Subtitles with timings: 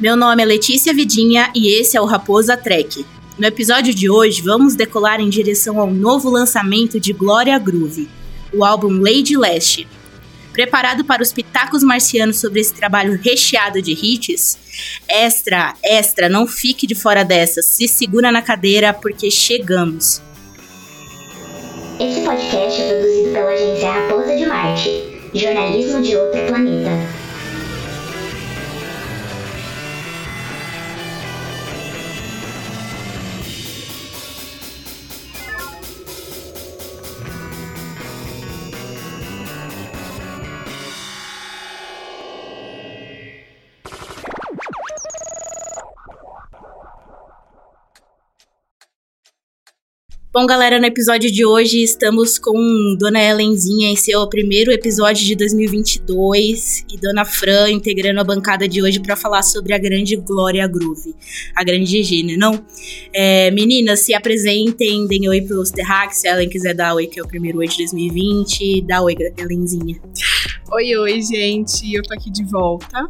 [0.00, 3.04] Meu nome é Letícia Vidinha e esse é o Raposa Trek.
[3.36, 8.08] No episódio de hoje, vamos decolar em direção ao novo lançamento de Gloria Groove,
[8.54, 9.88] o álbum Lady Leste.
[10.52, 14.56] Preparado para os pitacos marcianos sobre esse trabalho recheado de hits?
[15.08, 20.22] Extra, extra, não fique de fora dessa, se segura na cadeira porque chegamos.
[21.98, 27.17] Esse podcast é produzido pela agência Raposa de Marte, jornalismo de outro planeta.
[50.30, 52.54] Bom, galera, no episódio de hoje estamos com
[52.98, 58.82] Dona Helenzinha em seu primeiro episódio de 2022 e Dona Fran integrando a bancada de
[58.82, 61.14] hoje para falar sobre a grande Glória Groove,
[61.56, 62.62] a grande Gina, não?
[63.10, 67.18] É, meninas, se apresentem, deem oi pros Terrax, se a Helen quiser dar oi, que
[67.18, 69.98] é o primeiro oi de 2020, dá oi, Helenzinha.
[70.70, 73.08] Oi, oi, gente, eu tô aqui de volta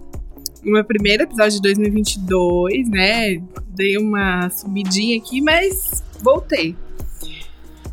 [0.62, 3.42] no meu primeiro episódio de 2022, né?
[3.70, 6.76] Dei uma subidinha aqui, mas voltei.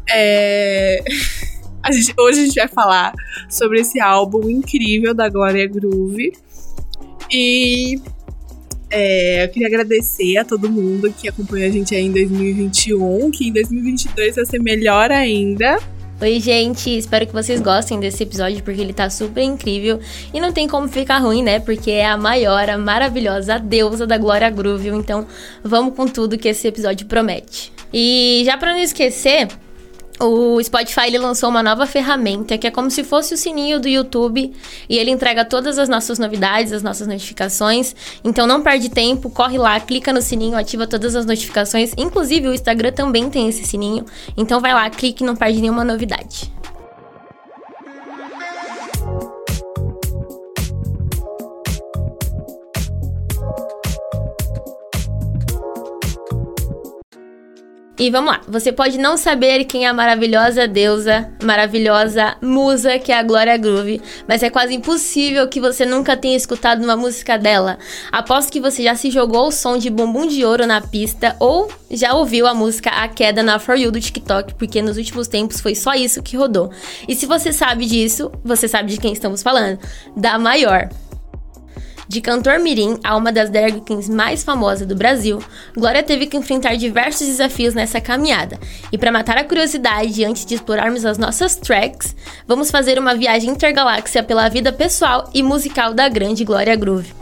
[0.09, 1.03] É...
[1.83, 3.13] A gente, hoje a gente vai falar
[3.47, 6.33] sobre esse álbum incrível da Glória Groove.
[7.31, 8.01] E
[8.89, 13.49] é, eu queria agradecer a todo mundo que acompanhou a gente aí em 2021, que
[13.49, 15.77] em 2022 vai ser melhor ainda.
[16.21, 19.99] Oi, gente, espero que vocês gostem desse episódio porque ele tá super incrível
[20.33, 21.59] e não tem como ficar ruim, né?
[21.59, 24.87] Porque é a maior, a maravilhosa a deusa da Glória Groove.
[24.87, 25.27] Então,
[25.61, 27.71] vamos com tudo que esse episódio promete.
[27.93, 29.49] E já para não esquecer,
[30.19, 33.87] o Spotify ele lançou uma nova ferramenta que é como se fosse o sininho do
[33.87, 34.53] YouTube
[34.89, 37.95] e ele entrega todas as nossas novidades, as nossas notificações.
[38.23, 41.93] Então não perde tempo, corre lá, clica no sininho, ativa todas as notificações.
[41.97, 44.05] Inclusive o Instagram também tem esse sininho.
[44.37, 46.54] Então vai lá, clique e não perde nenhuma novidade.
[57.97, 63.09] E vamos lá, você pode não saber quem é a maravilhosa deusa, maravilhosa musa que
[63.09, 67.37] é a Glória Groove, mas é quase impossível que você nunca tenha escutado uma música
[67.37, 67.79] dela.
[68.11, 71.71] Aposto que você já se jogou o som de bumbum de ouro na pista ou
[71.89, 75.61] já ouviu a música A Queda na For You do TikTok, porque nos últimos tempos
[75.61, 76.69] foi só isso que rodou.
[77.07, 79.79] E se você sabe disso, você sabe de quem estamos falando?
[80.17, 80.89] Da maior.
[82.07, 85.39] De cantor mirim a uma das drag queens mais famosas do Brasil,
[85.75, 88.59] Glória teve que enfrentar diversos desafios nessa caminhada.
[88.91, 92.15] E para matar a curiosidade antes de explorarmos as nossas tracks,
[92.47, 97.13] vamos fazer uma viagem intergaláxia pela vida pessoal e musical da grande Glória Groove.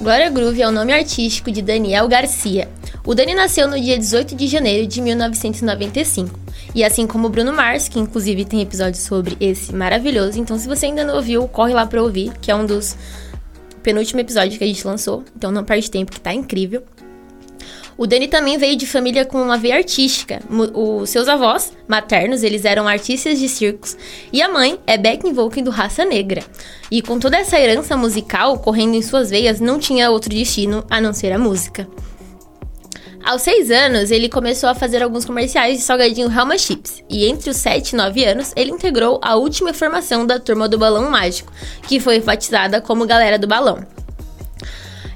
[0.00, 2.68] Glória Groove é o nome artístico de Daniel Garcia.
[3.06, 6.38] O Dani nasceu no dia 18 de janeiro de 1995.
[6.74, 10.66] E assim como o Bruno Mars, que inclusive tem episódio sobre esse maravilhoso, então se
[10.66, 12.96] você ainda não ouviu, corre lá para ouvir, que é um dos
[13.82, 16.82] penúltimo episódio que a gente lançou, então não perde tempo, que tá incrível.
[17.96, 20.40] O Dani também veio de família com uma veia artística.
[20.74, 23.96] Os seus avós maternos, eles eram artistas de circos,
[24.32, 26.42] e a mãe é backing vocal do Raça Negra.
[26.90, 31.00] E com toda essa herança musical correndo em suas veias, não tinha outro destino a
[31.00, 31.86] não ser a música.
[33.24, 37.50] Aos 6 anos, ele começou a fazer alguns comerciais de salgadinho Helma Chips, e entre
[37.50, 41.52] os 7 e 9 anos, ele integrou a última formação da Turma do Balão Mágico,
[41.86, 43.86] que foi batizada como Galera do Balão.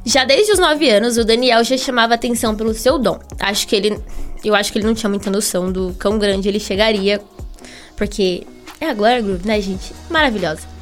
[0.05, 3.19] Já desde os 9 anos, o Daniel já chamava atenção pelo seu dom.
[3.41, 4.01] Acho que ele.
[4.45, 7.21] Eu acho que ele não tinha muita noção do quão grande ele chegaria,
[7.97, 8.47] porque
[8.81, 9.93] é a Glória Groove, né, gente?
[10.09, 10.76] Maravilhosa.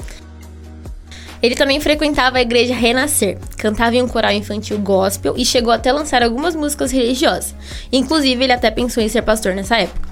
[1.44, 5.92] Ele também frequentava a igreja Renascer, cantava em um coral infantil gospel e chegou até
[5.92, 7.54] lançar algumas músicas religiosas.
[7.92, 10.08] Inclusive, ele até pensou em ser pastor nessa época.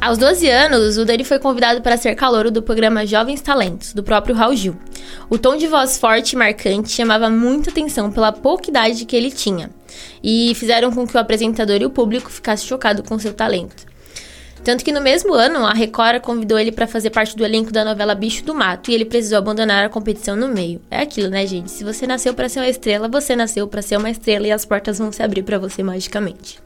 [0.00, 4.04] Aos 12 anos, o Dani foi convidado para ser calouro do programa Jovens Talentos, do
[4.04, 4.76] próprio Raul Gil.
[5.28, 9.32] O tom de voz forte e marcante chamava muita atenção pela pouca idade que ele
[9.32, 9.70] tinha,
[10.22, 13.95] e fizeram com que o apresentador e o público ficassem chocados com seu talento.
[14.66, 17.84] Tanto que no mesmo ano, a Record convidou ele para fazer parte do elenco da
[17.84, 20.82] novela Bicho do Mato e ele precisou abandonar a competição no meio.
[20.90, 21.70] É aquilo, né, gente?
[21.70, 24.64] Se você nasceu para ser uma estrela, você nasceu para ser uma estrela e as
[24.64, 26.58] portas vão se abrir para você magicamente.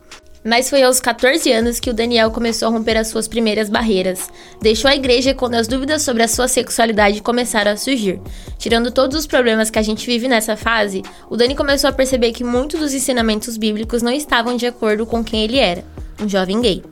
[0.42, 4.30] Mas foi aos 14 anos que o Daniel começou a romper as suas primeiras barreiras.
[4.62, 8.18] Deixou a igreja quando as dúvidas sobre a sua sexualidade começaram a surgir.
[8.56, 12.32] Tirando todos os problemas que a gente vive nessa fase, o Dani começou a perceber
[12.32, 15.84] que muitos dos ensinamentos bíblicos não estavam de acordo com quem ele era,
[16.18, 16.82] um jovem gay.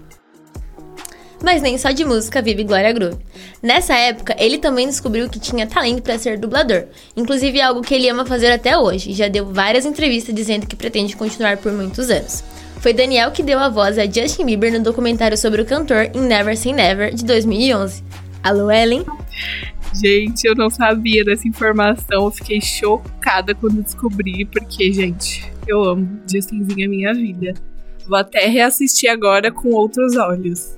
[1.43, 3.19] Mas nem só de música vive Glória Groove.
[3.63, 6.85] Nessa época, ele também descobriu que tinha talento para ser dublador,
[7.17, 10.75] inclusive algo que ele ama fazer até hoje, e já deu várias entrevistas dizendo que
[10.75, 12.43] pretende continuar por muitos anos.
[12.81, 16.21] Foi Daniel que deu a voz a Justin Bieber no documentário sobre o cantor em
[16.21, 18.03] Never Say Never de 2011.
[18.43, 19.05] Alô, Ellen?
[20.01, 22.25] Gente, eu não sabia dessa informação.
[22.25, 26.21] Eu fiquei chocada quando descobri, porque, gente, eu amo.
[26.31, 27.55] Justinzinho é minha vida.
[28.07, 30.78] Vou até reassistir agora com outros olhos.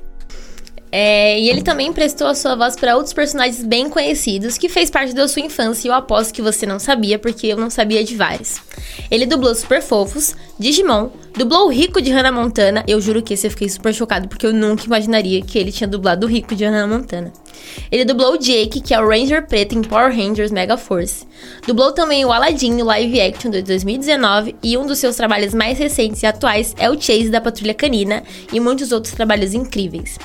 [0.92, 4.90] É, e ele também prestou a sua voz para outros personagens bem conhecidos que fez
[4.90, 8.02] parte da sua infância e eu aposto que você não sabia, porque eu não sabia
[8.02, 8.56] de vários.
[9.10, 12.84] Ele dublou Super Fofos, Digimon, dublou o Rico de Hannah Montana.
[12.88, 15.86] Eu juro que esse eu fiquei super chocado, porque eu nunca imaginaria que ele tinha
[15.86, 17.32] dublado o Rico de Hannah Montana.
[17.90, 21.26] Ele dublou o Jake, que é o Ranger preto em Power Rangers Mega Force.
[21.66, 25.78] Dublou também o Aladdin no live action de 2019 e um dos seus trabalhos mais
[25.78, 28.22] recentes e atuais é o Chase da Patrulha Canina
[28.52, 30.18] e muitos outros trabalhos incríveis.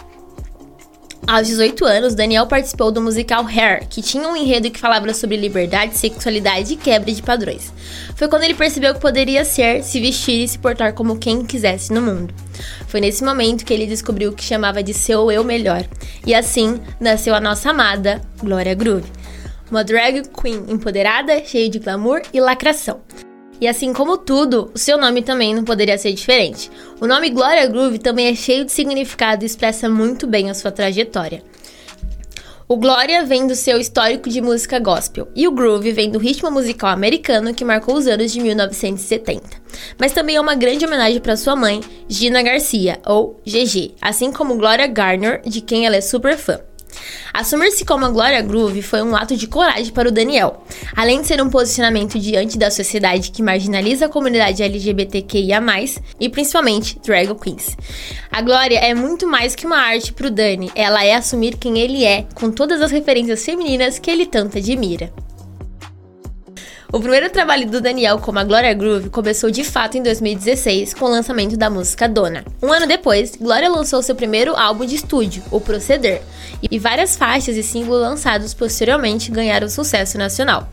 [1.27, 5.35] Aos 18 anos, Daniel participou do musical Hair, que tinha um enredo que falava sobre
[5.35, 7.73] liberdade, sexualidade e quebra de padrões.
[8.15, 11.91] Foi quando ele percebeu que poderia ser, se vestir e se portar como quem quisesse
[11.91, 12.31] no mundo.
[12.87, 15.83] Foi nesse momento que ele descobriu o que chamava de seu eu melhor.
[16.27, 19.11] E assim nasceu a nossa amada Glória Groove.
[19.71, 23.01] Uma drag queen empoderada, cheia de glamour e lacração.
[23.59, 26.69] E assim como tudo, o seu nome também não poderia ser diferente.
[26.99, 30.71] O nome Gloria Groove também é cheio de significado e expressa muito bem a sua
[30.71, 31.41] trajetória.
[32.67, 36.49] O Glória vem do seu histórico de música gospel e o groove vem do ritmo
[36.49, 39.43] musical americano que marcou os anos de 1970.
[39.99, 41.79] Mas também é uma grande homenagem para sua mãe,
[42.09, 46.59] Gina Garcia, ou GG, assim como Gloria Garner, de quem ela é super fã.
[47.33, 50.63] Assumir-se como a Glória Groove foi um ato de coragem para o Daniel,
[50.95, 55.61] além de ser um posicionamento diante da sociedade que marginaliza a comunidade LGBTQIA+,
[56.19, 57.77] e principalmente drag queens.
[58.31, 61.79] A Glória é muito mais que uma arte para o Dani, ela é assumir quem
[61.79, 65.11] ele é, com todas as referências femininas que ele tanto admira.
[66.95, 71.03] O primeiro trabalho do Daniel como a Gloria Groove começou de fato em 2016 com
[71.03, 72.45] o lançamento da música Dona.
[72.63, 76.21] Um ano depois, Gloria lançou seu primeiro álbum de estúdio, O Proceder,
[76.71, 80.69] e várias faixas e singles lançados posteriormente ganharam sucesso nacional.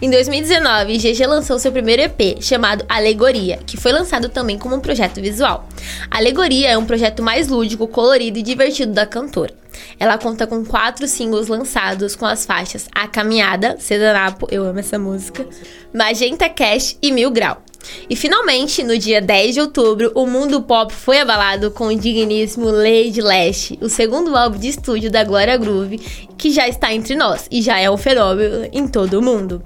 [0.00, 4.80] Em 2019, GG lançou seu primeiro EP, chamado Alegoria, que foi lançado também como um
[4.80, 5.68] projeto visual.
[6.10, 9.61] Alegoria é um projeto mais lúdico, colorido e divertido da cantora.
[9.98, 14.98] Ela conta com quatro singles lançados com as faixas A Caminhada, Cedanapo, eu amo essa
[14.98, 15.46] música,
[15.92, 17.62] Magenta Cash e Mil Grau.
[18.08, 22.70] E finalmente, no dia 10 de outubro, o mundo pop foi abalado com o digníssimo
[22.70, 25.98] Lady Lash, o segundo álbum de estúdio da Glória Groove,
[26.38, 29.62] que já está entre nós e já é um fenômeno em todo o mundo.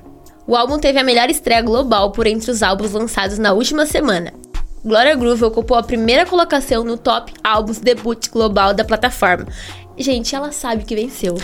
[0.46, 4.32] O álbum teve a melhor estreia global por entre os álbuns lançados na última semana.
[4.84, 9.46] Gloria Groove ocupou a primeira colocação no top álbuns debut global da plataforma.
[9.98, 11.36] Gente, ela sabe que venceu.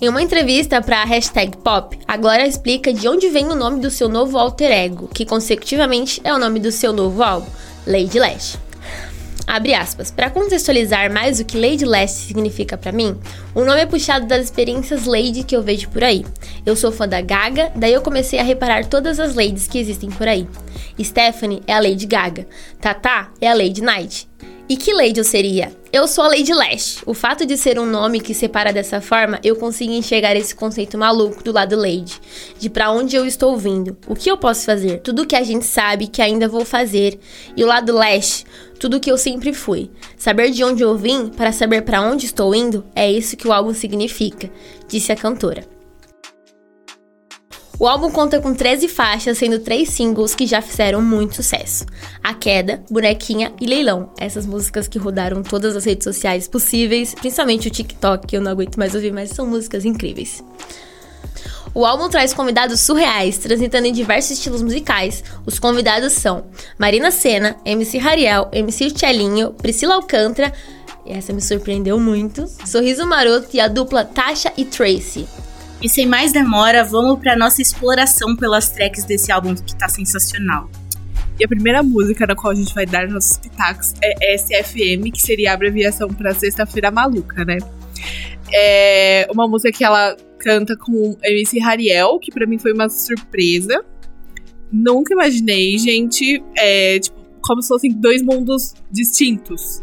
[0.00, 3.80] Em uma entrevista para a hashtag Pop, a Glória explica de onde vem o nome
[3.80, 7.46] do seu novo alter ego, que consecutivamente é o nome do seu novo álbum,
[7.86, 8.58] Lady Lash.
[9.46, 10.10] Abre aspas.
[10.10, 13.16] Para contextualizar mais o que Lady Lash significa para mim,
[13.54, 16.24] o nome é puxado das experiências Lady que eu vejo por aí.
[16.64, 20.08] Eu sou fã da Gaga, daí eu comecei a reparar todas as ladies que existem
[20.08, 20.46] por aí.
[21.02, 22.46] Stephanie é a Lady Gaga,
[22.80, 24.28] Tata é a Lady Night.
[24.70, 25.72] E que Lady eu seria?
[25.92, 27.02] Eu sou a Lady Lash.
[27.04, 30.96] O fato de ser um nome que separa dessa forma, eu consigo enxergar esse conceito
[30.96, 32.20] maluco do lado Lady,
[32.56, 35.66] de para onde eu estou vindo, o que eu posso fazer, tudo que a gente
[35.66, 37.18] sabe que ainda vou fazer,
[37.56, 38.44] e o lado Lash,
[38.78, 39.90] tudo que eu sempre fui.
[40.16, 43.52] Saber de onde eu vim para saber para onde estou indo é isso que o
[43.52, 44.48] álbum significa,
[44.86, 45.79] disse a cantora.
[47.80, 51.86] O álbum conta com 13 faixas, sendo três singles que já fizeram muito sucesso:
[52.22, 54.12] A Queda, Bonequinha e Leilão.
[54.20, 58.52] Essas músicas que rodaram todas as redes sociais possíveis, principalmente o TikTok, que eu não
[58.52, 60.44] aguento mais ouvir, mas são músicas incríveis.
[61.72, 65.24] O álbum traz convidados surreais, transitando em diversos estilos musicais.
[65.46, 66.44] Os convidados são
[66.78, 70.52] Marina Senna, MC Rariel, MC Tchelinho, Priscila Alcântara,
[71.06, 75.26] essa me surpreendeu muito, Sorriso Maroto e a dupla Tasha e Tracy.
[75.82, 80.68] E sem mais demora, vamos para nossa exploração pelas tracks desse álbum que tá sensacional.
[81.38, 85.22] E a primeira música na qual a gente vai dar nossos pitacos é SFM, que
[85.22, 87.56] seria a abreviação para Sexta-feira Maluca, né?
[88.52, 93.82] É uma música que ela canta com MC Rariel, que para mim foi uma surpresa.
[94.70, 99.80] Nunca imaginei, gente, é, tipo, como se fossem dois mundos distintos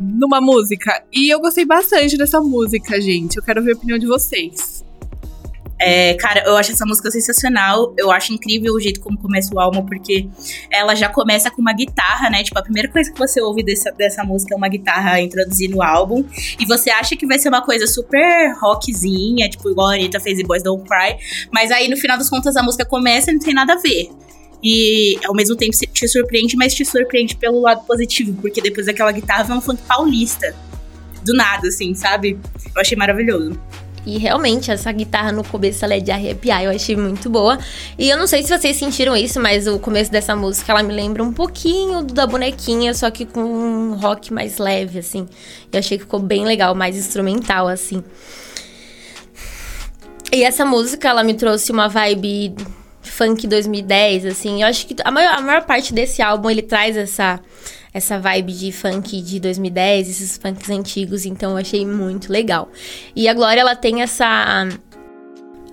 [0.00, 1.04] numa música.
[1.12, 3.36] E eu gostei bastante dessa música, gente.
[3.36, 4.84] Eu quero ver a opinião de vocês.
[5.84, 7.92] É, cara, eu acho essa música sensacional.
[7.98, 10.28] Eu acho incrível o jeito como começa o álbum, porque
[10.70, 12.44] ela já começa com uma guitarra, né?
[12.44, 15.82] Tipo, a primeira coisa que você ouve dessa, dessa música é uma guitarra introduzindo o
[15.82, 16.24] álbum.
[16.58, 20.38] E você acha que vai ser uma coisa super rockzinha, tipo, igual a Anitta fez
[20.38, 21.16] em Boys Don't Cry.
[21.50, 24.08] Mas aí, no final das contas, a música começa e não tem nada a ver.
[24.62, 29.10] E ao mesmo tempo te surpreende, mas te surpreende pelo lado positivo, porque depois daquela
[29.10, 30.54] guitarra vem um funk paulista.
[31.24, 32.38] Do nada, assim, sabe?
[32.74, 33.58] Eu achei maravilhoso.
[34.04, 37.58] E realmente, essa guitarra no começo ela é de arrepiar, eu achei muito boa.
[37.96, 40.92] E eu não sei se vocês sentiram isso, mas o começo dessa música ela me
[40.92, 45.28] lembra um pouquinho da bonequinha, só que com um rock mais leve, assim.
[45.72, 48.02] Eu achei que ficou bem legal, mais instrumental, assim.
[50.32, 52.54] E essa música, ela me trouxe uma vibe
[53.02, 54.62] funk 2010, assim.
[54.62, 57.38] Eu acho que a maior, a maior parte desse álbum ele traz essa
[57.92, 62.70] essa vibe de funk de 2010, esses funks antigos, então eu achei muito legal.
[63.14, 64.66] E a Glória ela tem essa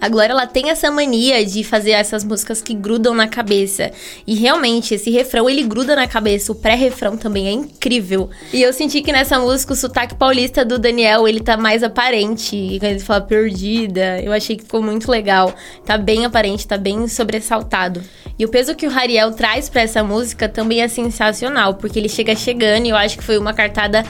[0.02, 3.92] a Glória ela tem essa mania de fazer essas músicas que grudam na cabeça.
[4.26, 6.54] E realmente, esse refrão ele gruda na cabeça.
[6.54, 8.30] O pré-refrão também é incrível.
[8.54, 12.56] E eu senti que nessa música o sotaque paulista do Daniel ele tá mais aparente.
[12.56, 15.54] E quando ele fala perdida, eu achei que ficou muito legal.
[15.86, 18.02] Tá bem aparente, tá bem sobressaltado.
[18.40, 22.08] E o peso que o Rariel traz para essa música também é sensacional, porque ele
[22.08, 24.02] chega chegando e eu acho que foi uma cartada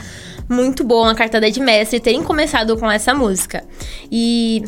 [0.48, 3.64] muito boa, uma cartada de mestre terem começado com essa música.
[4.10, 4.64] E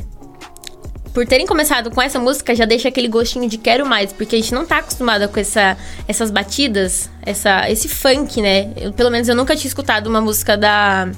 [1.12, 4.38] por terem começado com essa música, já deixa aquele gostinho de quero mais, porque a
[4.38, 5.76] gente não tá acostumado com essa,
[6.08, 8.72] essas batidas, essa, esse funk, né?
[8.76, 11.10] Eu, pelo menos eu nunca tinha escutado uma música da,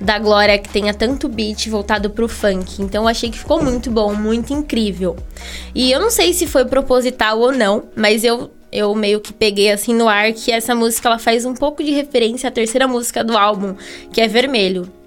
[0.00, 2.82] da Glória que tenha tanto beat voltado pro funk.
[2.82, 5.16] Então eu achei que ficou muito bom, muito incrível.
[5.74, 9.72] E eu não sei se foi proposital ou não, mas eu eu meio que peguei
[9.72, 13.24] assim no ar que essa música ela faz um pouco de referência à terceira música
[13.24, 13.74] do álbum,
[14.12, 14.97] que é Vermelho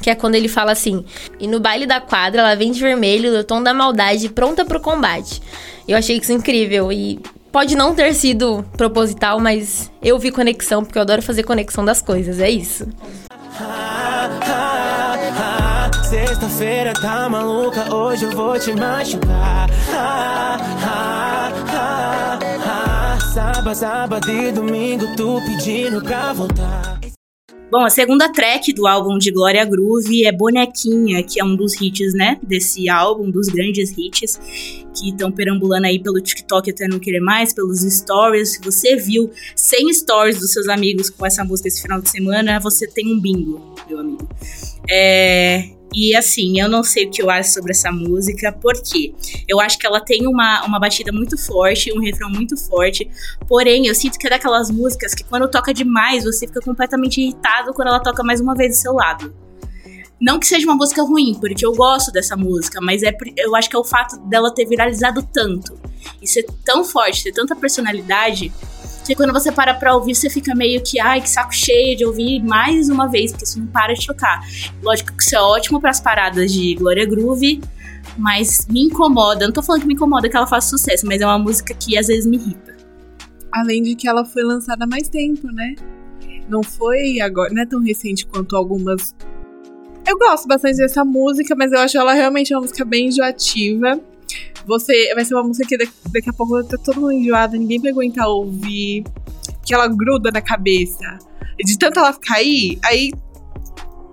[0.00, 1.04] que é quando ele fala assim:
[1.38, 4.80] E no baile da quadra ela vem de vermelho, do tom da maldade, pronta pro
[4.80, 5.42] combate.
[5.86, 7.20] Eu achei isso incrível e
[7.52, 12.02] pode não ter sido proposital, mas eu vi conexão, porque eu adoro fazer conexão das
[12.02, 12.86] coisas, é isso.
[16.08, 19.68] Sexta-feira tá maluca, hoje eu vou te machucar.
[23.34, 26.95] Sábado, sábado e domingo, tu pedindo pra voltar.
[27.68, 31.74] Bom, a segunda track do álbum de Glória Groove é Bonequinha, que é um dos
[31.80, 34.38] hits, né, desse álbum, dos grandes hits,
[34.94, 38.52] que estão perambulando aí pelo TikTok até não querer mais, pelos stories.
[38.52, 42.60] Se você viu 100 stories dos seus amigos com essa música esse final de semana,
[42.60, 44.28] você tem um bingo, meu amigo.
[44.88, 49.14] É, e assim, eu não sei o que eu acho sobre essa música, porque
[49.48, 53.08] eu acho que ela tem uma, uma batida muito forte, um refrão muito forte.
[53.48, 57.72] Porém, eu sinto que é daquelas músicas que quando toca demais, você fica completamente irritado
[57.72, 59.34] quando ela toca mais uma vez do seu lado.
[60.20, 63.70] Não que seja uma música ruim, porque eu gosto dessa música, mas é eu acho
[63.70, 65.78] que é o fato dela ter viralizado tanto
[66.20, 68.52] e ser tão forte, ter tanta personalidade,
[69.06, 72.04] que quando você para pra ouvir, você fica meio que, ai, que saco cheio de
[72.04, 74.40] ouvir mais uma vez, porque isso não para de tocar.
[74.82, 77.60] Lógico que isso é ótimo para as paradas de Glória Groove,
[78.16, 79.46] mas me incomoda.
[79.46, 81.98] Não tô falando que me incomoda que ela faça sucesso, mas é uma música que
[81.98, 82.76] às vezes me irrita.
[83.52, 85.74] Além de que ela foi lançada há mais tempo, né?
[86.48, 89.14] Não foi agora, não é tão recente quanto algumas.
[90.06, 94.00] Eu gosto bastante dessa música, mas eu acho ela realmente uma música bem enjoativa.
[94.66, 95.76] Você vai ser uma música que
[96.12, 99.04] daqui a pouco vai tá todo mundo enjoado, ninguém vai aguentar ouvir,
[99.64, 101.18] que ela gruda na cabeça.
[101.58, 103.12] E de tanto ela cair, aí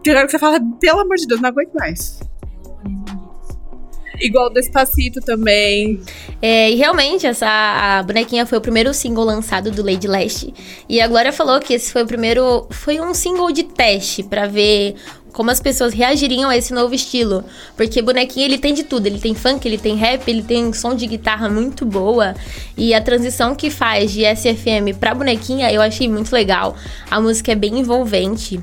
[0.03, 2.20] tem hora que você fala, pelo amor de Deus, não aguento mais.
[4.20, 6.00] Igual Despacito também.
[6.41, 10.53] É, e realmente, essa a bonequinha foi o primeiro single lançado do Lady Leste.
[10.88, 12.67] E a Glória falou que esse foi o primeiro.
[12.70, 14.96] Foi um single de teste para ver
[15.33, 17.43] como as pessoas reagiriam a esse novo estilo.
[17.75, 20.95] Porque bonequinho ele tem de tudo, ele tem funk, ele tem rap, ele tem som
[20.95, 22.35] de guitarra muito boa.
[22.77, 26.77] E a transição que faz de SFM pra bonequinha eu achei muito legal.
[27.09, 28.61] A música é bem envolvente.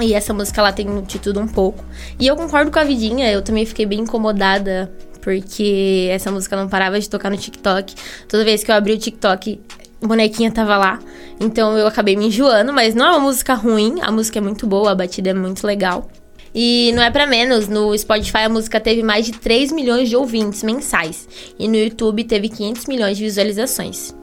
[0.00, 1.82] E essa música ela tem de tudo um pouco.
[2.20, 6.68] E eu concordo com a Vidinha, eu também fiquei bem incomodada porque essa música não
[6.68, 7.96] parava de tocar no TikTok.
[8.28, 9.58] Toda vez que eu abri o TikTok,
[10.06, 10.98] bonequinha tava lá.
[11.38, 14.66] Então eu acabei me enjoando, mas não é uma música ruim, a música é muito
[14.66, 16.08] boa, a batida é muito legal.
[16.54, 20.16] E não é para menos, no Spotify a música teve mais de 3 milhões de
[20.16, 24.14] ouvintes mensais e no YouTube teve 500 milhões de visualizações.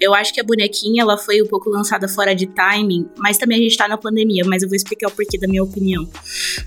[0.00, 3.58] Eu acho que a bonequinha ela foi um pouco lançada fora de timing, mas também
[3.58, 6.08] a gente tá na pandemia, mas eu vou explicar o porquê da minha opinião.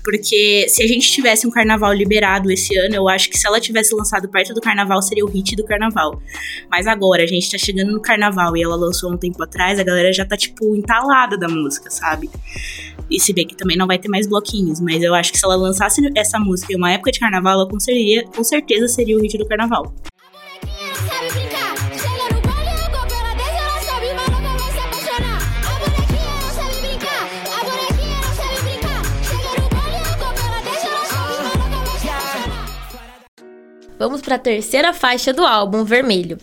[0.04, 3.60] Porque se a gente tivesse um carnaval liberado esse ano, eu acho que se ela
[3.60, 6.20] tivesse lançado perto do carnaval, seria o hit do carnaval.
[6.70, 9.82] Mas agora, a gente tá chegando no carnaval e ela lançou um tempo atrás, a
[9.82, 12.30] galera já tá, tipo, entalada da música, sabe?
[13.10, 15.44] E se bem que também não vai ter mais bloquinhos, mas eu acho que se
[15.44, 17.78] ela lançasse essa música em uma época de carnaval, ela com,
[18.34, 19.94] com certeza seria o hit do carnaval.
[34.02, 36.36] Vamos para a terceira faixa do álbum, Vermelho.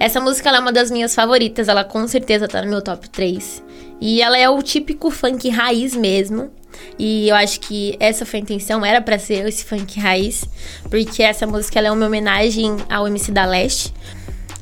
[0.00, 3.62] Essa música é uma das minhas favoritas, ela com certeza tá no meu top 3.
[4.00, 6.50] E ela é o típico funk raiz mesmo.
[6.98, 10.44] E eu acho que essa foi a intenção, era para ser esse funk raiz,
[10.90, 13.94] porque essa música é uma homenagem ao MC da Leste.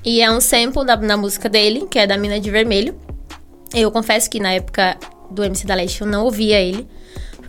[0.04, 2.94] E é um sample da, na música dele, que é da Mina de Vermelho.
[3.75, 4.99] Eu confesso que na época
[5.30, 6.87] do MC da Leste eu não ouvia ele.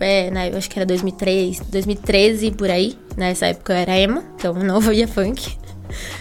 [0.00, 2.98] É, né, eu acho que era 2003, 2013 por aí.
[3.16, 5.56] Nessa época eu era emo, então não ouvia funk.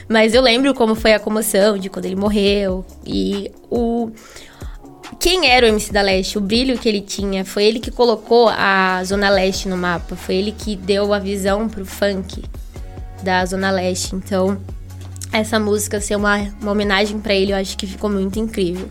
[0.07, 4.11] Mas eu lembro como foi a comoção de quando ele morreu e o
[5.19, 8.49] quem era o MC da Leste, o brilho que ele tinha, foi ele que colocou
[8.49, 12.43] a Zona Leste no mapa, foi ele que deu a visão pro funk
[13.21, 14.15] da Zona Leste.
[14.15, 14.59] Então,
[15.31, 18.89] essa música ser uma, uma homenagem para ele, eu acho que ficou muito incrível.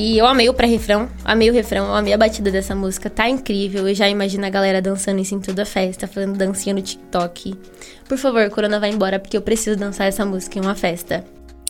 [0.00, 3.86] E eu amei o pré-refrão, amei o refrão, amei a batida dessa música, tá incrível.
[3.86, 7.54] Eu já imagino a galera dançando isso em toda a festa, fazendo dancinha no TikTok.
[8.08, 11.22] Por favor, Corona, vai embora, porque eu preciso dançar essa música em uma festa.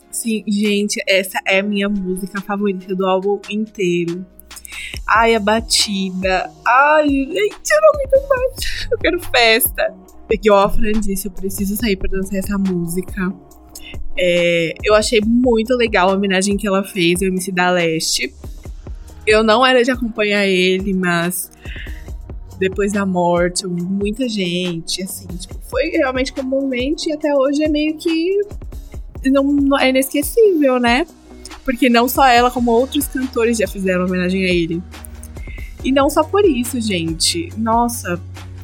[0.09, 4.25] Sim, gente, essa é a minha música favorita do álbum inteiro.
[5.09, 6.49] Ai, a batida.
[6.65, 8.87] Ai, gente, eu não aguento mais.
[8.89, 9.93] Eu quero festa.
[10.25, 13.29] Porque o Fran disse, eu preciso sair pra dançar essa música.
[14.17, 18.33] É, eu achei muito legal a homenagem que ela fez ao MC da Leste.
[19.25, 21.51] Eu não era de acompanhar ele, mas
[22.59, 27.97] depois da morte, muita gente, assim, tipo, foi realmente comumente e até hoje é meio
[27.97, 28.39] que
[29.25, 31.05] não, não, é inesquecível, né?
[31.65, 34.81] Porque não só ela, como outros cantores já fizeram homenagem a ele.
[35.83, 37.49] E não só por isso, gente.
[37.57, 38.21] Nossa,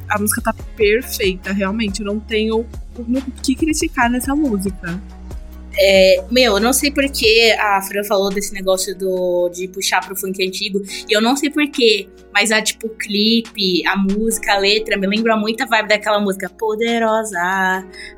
[0.08, 2.00] a música tá perfeita, realmente.
[2.00, 2.60] Eu não tenho
[2.96, 3.04] o
[3.42, 5.00] que criticar nessa música.
[5.80, 10.16] É, meu, eu não sei porque a Fran falou desse negócio do, de puxar pro
[10.16, 10.82] funk antigo.
[11.08, 15.06] E eu não sei porquê, mas a tipo, o clipe, a música, a letra, me
[15.06, 17.38] lembra muito a vibe daquela música Poderosa,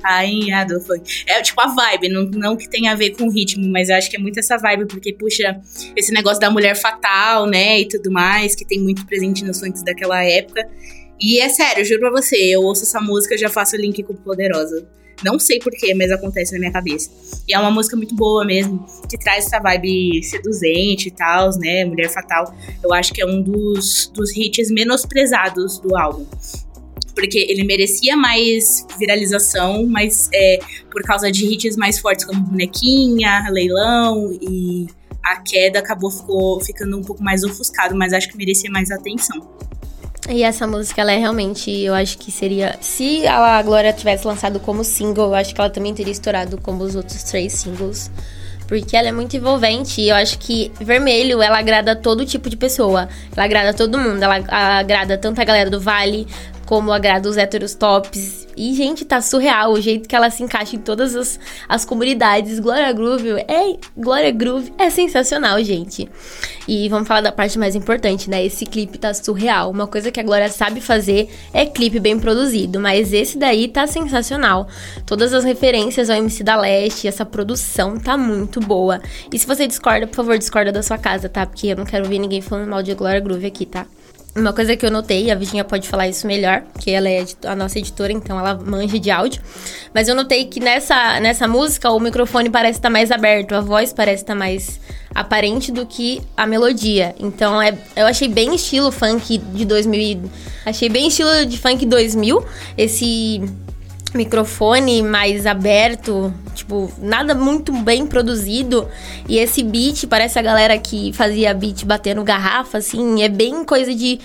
[0.02, 1.24] Rainha do Funk.
[1.26, 3.96] É tipo a vibe, não, não que tenha a ver com o ritmo, mas eu
[3.96, 5.60] acho que é muito essa vibe, porque puxa
[5.94, 9.82] esse negócio da mulher fatal, né, e tudo mais, que tem muito presente nos funks
[9.82, 10.66] daquela época.
[11.20, 14.02] E é sério, juro pra você, eu ouço essa música e já faço o link
[14.02, 14.86] com Poderosa.
[15.22, 17.10] Não sei porquê, mas acontece na minha cabeça.
[17.46, 21.84] E é uma música muito boa mesmo, que traz essa vibe seduzente e tal, né?
[21.84, 22.54] Mulher Fatal.
[22.82, 26.26] Eu acho que é um dos, dos hits menosprezados do álbum
[27.14, 30.58] porque ele merecia mais viralização, mas é,
[30.90, 34.86] por causa de hits mais fortes como Bonequinha, Leilão e
[35.22, 39.46] A Queda, acabou ficou, ficando um pouco mais ofuscado, mas acho que merecia mais atenção.
[40.32, 42.76] E essa música, ela é realmente, eu acho que seria.
[42.80, 46.84] Se a Glória tivesse lançado como single, eu acho que ela também teria estourado como
[46.84, 48.10] os outros três singles.
[48.68, 52.56] Porque ela é muito envolvente e eu acho que Vermelho, ela agrada todo tipo de
[52.56, 53.08] pessoa.
[53.36, 54.22] Ela agrada todo mundo.
[54.22, 54.44] Ela
[54.78, 56.24] agrada tanto a galera do Vale,
[56.70, 58.46] como agrada os héteros tops.
[58.56, 62.60] E, gente, tá surreal o jeito que ela se encaixa em todas as, as comunidades.
[62.60, 63.76] Glória Groove é.
[63.96, 66.08] Glória Groove é sensacional, gente.
[66.68, 68.46] E vamos falar da parte mais importante, né?
[68.46, 69.68] Esse clipe tá surreal.
[69.68, 73.88] Uma coisa que a Glória sabe fazer é clipe bem produzido, mas esse daí tá
[73.88, 74.68] sensacional.
[75.04, 79.02] Todas as referências ao MC da Leste, essa produção tá muito boa.
[79.32, 81.44] E se você discorda, por favor, discorda da sua casa, tá?
[81.44, 83.88] Porque eu não quero ver ninguém falando mal de Glória Groove aqui, tá?
[84.40, 87.54] Uma coisa que eu notei, a Virginia pode falar isso melhor, que ela é a
[87.54, 89.42] nossa editora, então ela manja de áudio.
[89.92, 93.60] Mas eu notei que nessa, nessa música o microfone parece estar tá mais aberto, a
[93.60, 94.80] voz parece estar tá mais
[95.14, 97.14] aparente do que a melodia.
[97.18, 100.30] Então é, eu achei bem estilo funk de 2000.
[100.64, 102.42] Achei bem estilo de funk 2000,
[102.78, 103.42] esse
[104.14, 108.88] microfone mais aberto, tipo, nada muito bem produzido.
[109.28, 113.94] E esse beat, parece a galera que fazia beat batendo garrafa, assim, é bem coisa
[113.94, 114.18] de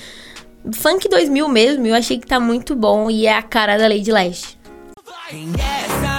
[0.74, 1.86] funk 2000 mesmo.
[1.86, 4.58] Eu achei que tá muito bom e é a cara da Lady Leste.
[5.32, 6.15] Essa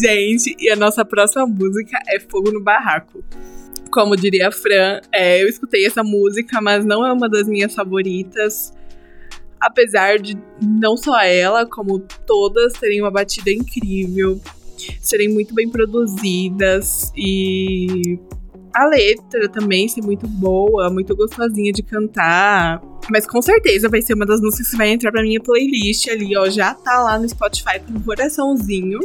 [0.00, 3.22] Gente, e a nossa próxima música é Fogo no Barraco.
[3.90, 7.74] Como diria a Fran, é, eu escutei essa música, mas não é uma das minhas
[7.74, 8.72] favoritas.
[9.60, 14.40] Apesar de não só ela, como todas terem uma batida incrível,
[15.02, 18.18] serem muito bem produzidas e
[18.72, 22.80] a letra também ser muito boa, muito gostosinha de cantar.
[23.10, 26.34] Mas com certeza vai ser uma das músicas que vai entrar pra minha playlist ali,
[26.36, 26.48] ó.
[26.48, 29.00] Já tá lá no Spotify com um coraçãozinho.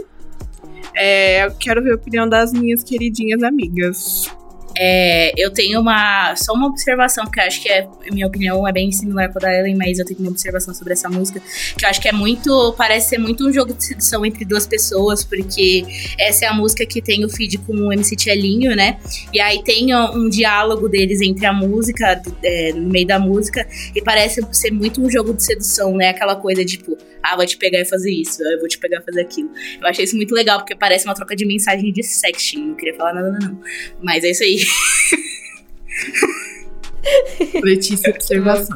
[0.93, 4.29] É, eu quero ver a opinião das minhas queridinhas amigas.
[4.77, 6.35] É, eu tenho uma.
[6.35, 9.59] Só uma observação, eu acho que é, minha opinião é bem similar com a da
[9.59, 11.41] Ellen, mas eu tenho uma observação sobre essa música.
[11.77, 12.73] Que eu acho que é muito.
[12.77, 15.85] Parece ser muito um jogo de sedução entre duas pessoas, porque
[16.19, 18.99] essa é a música que tem o feed com o MC Tchelinho, né?
[19.33, 24.01] E aí tem um diálogo deles entre a música, é, no meio da música, e
[24.01, 26.09] parece ser muito um jogo de sedução, né?
[26.09, 29.03] Aquela coisa tipo, ah, vou te pegar e fazer isso, eu vou te pegar e
[29.03, 29.49] fazer aquilo.
[29.81, 32.67] Eu achei isso muito legal, porque parece uma troca de mensagem de sexting.
[32.67, 33.59] Não queria falar nada, não.
[34.01, 34.64] Mas é isso aí.
[37.63, 38.75] Letícia, observação.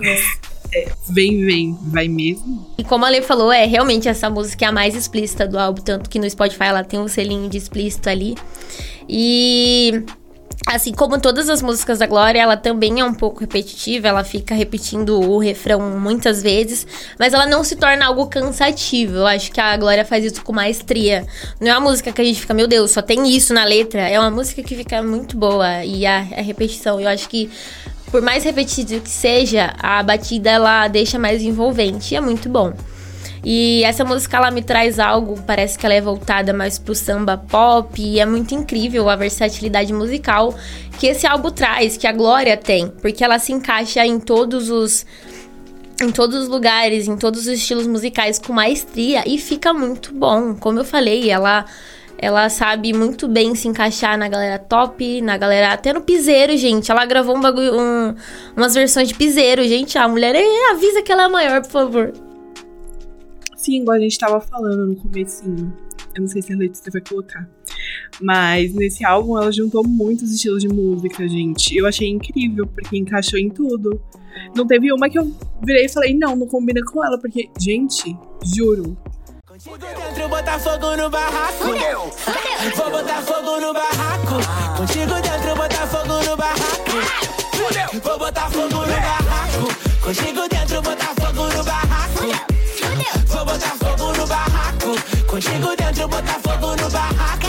[0.72, 2.74] É, vem, vem, vai mesmo.
[2.78, 5.82] E como a Lê falou, é realmente essa música é a mais explícita do álbum,
[5.82, 8.36] tanto que no Spotify ela tem um selinho de explícito ali.
[9.08, 10.04] E
[10.66, 14.54] Assim como todas as músicas da Glória, ela também é um pouco repetitiva, ela fica
[14.54, 16.86] repetindo o refrão muitas vezes,
[17.18, 19.16] mas ela não se torna algo cansativo.
[19.16, 21.26] Eu acho que a Glória faz isso com maestria.
[21.60, 24.02] Não é uma música que a gente fica, meu Deus, só tem isso na letra.
[24.02, 27.00] É uma música que fica muito boa e a, a repetição.
[27.00, 27.50] Eu acho que
[28.12, 32.74] por mais repetido que seja, a batida ela deixa mais envolvente e é muito bom.
[33.44, 37.38] E essa música ela me traz algo, parece que ela é voltada mais pro samba
[37.38, 40.54] pop e é muito incrível a versatilidade musical
[41.00, 45.06] que esse álbum traz, que a Glória tem, porque ela se encaixa em todos os
[46.02, 50.56] em todos os lugares, em todos os estilos musicais com maestria e fica muito bom.
[50.56, 51.66] Como eu falei, ela
[52.22, 55.72] ela sabe muito bem se encaixar na galera top, na galera.
[55.72, 56.92] Até no piseiro, gente.
[56.92, 57.80] Ela gravou um bagulho.
[57.80, 58.14] Um,
[58.58, 59.98] umas versões de piseiro, gente.
[59.98, 60.36] A mulher
[60.72, 62.29] avisa que ela é maior, por favor.
[63.60, 65.74] Sim, igual a gente tava falando no comecinho.
[66.16, 67.46] Eu não sei se a Letícia vai colocar.
[68.22, 71.76] Mas nesse álbum ela juntou muitos estilos de música, gente.
[71.76, 74.02] Eu achei incrível, porque encaixou em tudo.
[74.56, 75.30] Não teve uma que eu
[75.62, 78.18] virei e falei, não, não combina com ela, porque, gente,
[78.56, 78.98] juro.
[79.46, 81.66] Contigo dentro, botar fogo no barraco.
[81.66, 82.76] Fudeu, fudeu.
[82.78, 84.78] Vou botar fogo no barraco.
[84.78, 86.92] Contigo dentro, botar fogo no barraco.
[87.58, 88.02] Fudeu.
[88.02, 90.00] Vou botar fogo no barraco.
[90.02, 91.19] Contigo dentro, botar fogo
[95.40, 97.48] Dentro, botar fogo no barraco.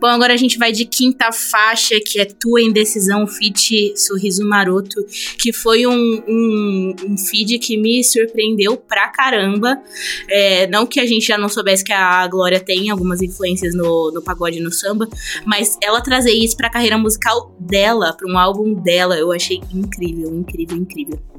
[0.00, 5.04] Bom, agora a gente vai de quinta faixa, que é Tua Indecisão, feat Sorriso Maroto,
[5.38, 9.78] que foi um, um, um feed que me surpreendeu pra caramba.
[10.26, 14.10] É, não que a gente já não soubesse que a Glória tem algumas influências no,
[14.10, 15.06] no pagode e no samba,
[15.44, 20.34] mas ela trazer isso pra carreira musical dela, pra um álbum dela, eu achei incrível,
[20.34, 21.33] incrível, incrível.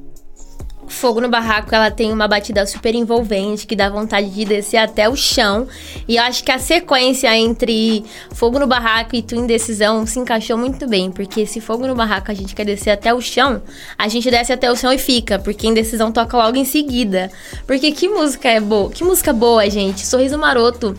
[0.88, 5.08] Fogo no Barraco, ela tem uma batida super envolvente que dá vontade de descer até
[5.08, 5.66] o chão.
[6.06, 10.56] E eu acho que a sequência entre Fogo no Barraco e Tua Indecisão se encaixou
[10.56, 13.62] muito bem, porque se Fogo no Barraco a gente quer descer até o chão,
[13.98, 17.30] a gente desce até o chão e fica, porque Indecisão toca logo em seguida.
[17.66, 18.90] Porque que música é boa?
[18.90, 20.06] Que música boa, gente.
[20.06, 20.96] Sorriso Maroto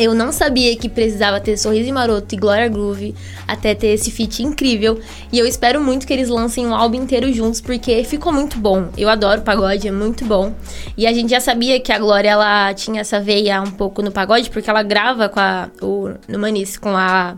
[0.00, 3.14] eu não sabia que precisava ter Sorriso Maroto e Glória Groove
[3.46, 4.98] até ter esse feat incrível.
[5.30, 8.88] E eu espero muito que eles lancem um álbum inteiro juntos, porque ficou muito bom.
[8.96, 10.54] Eu adoro pagode, é muito bom.
[10.96, 14.10] E a gente já sabia que a Glória ela tinha essa veia um pouco no
[14.10, 17.36] pagode, porque ela grava com a, o, no Manice com a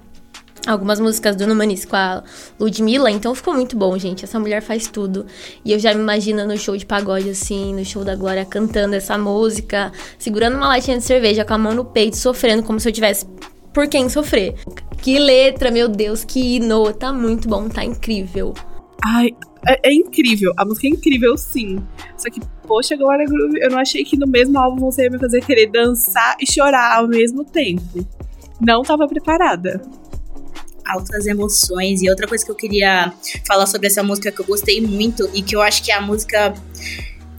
[0.67, 2.23] algumas músicas do Numanis com a
[2.59, 4.25] Ludmilla, então ficou muito bom, gente.
[4.25, 5.27] Essa mulher faz tudo.
[5.65, 8.95] E eu já me imagino no show de pagode, assim, no show da Glória, cantando
[8.95, 12.89] essa música, segurando uma latinha de cerveja com a mão no peito, sofrendo como se
[12.89, 13.27] eu tivesse
[13.73, 14.55] por quem sofrer.
[14.99, 16.93] Que letra, meu Deus, que hino.
[16.93, 18.55] Tá muito bom, tá incrível.
[19.05, 19.31] Ai,
[19.67, 20.53] é, é, incrível.
[20.57, 21.79] A música é incrível, sim.
[22.17, 25.19] Só que, poxa, Glória Groove, eu não achei que no mesmo álbum você ia me
[25.19, 28.07] fazer querer dançar e chorar ao mesmo tempo.
[28.61, 29.83] Não tava preparada
[30.87, 32.03] altas emoções.
[32.03, 33.13] E outra coisa que eu queria
[33.47, 36.01] falar sobre essa música que eu gostei muito e que eu acho que é a
[36.01, 36.55] música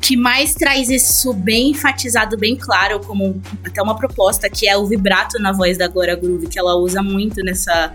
[0.04, 4.86] que mais traz isso bem enfatizado, bem claro, como até uma proposta, que é o
[4.86, 7.94] vibrato na voz da Glória Groove, que ela usa muito nessa,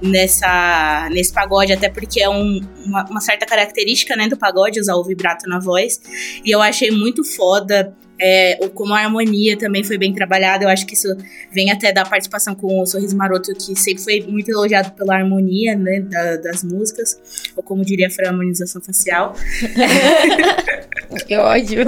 [0.00, 4.94] nessa, nesse pagode, até porque é um, uma, uma certa característica né, do pagode usar
[4.96, 5.98] o vibrato na voz.
[6.44, 10.86] E eu achei muito foda é, como a harmonia também foi bem trabalhada, eu acho
[10.86, 11.08] que isso
[11.52, 15.76] vem até da participação com o Sorriso Maroto, que sempre foi muito elogiado pela harmonia
[15.76, 17.20] né, da, das músicas,
[17.56, 19.34] ou como diria a harmonização facial.
[21.26, 21.84] que ódio.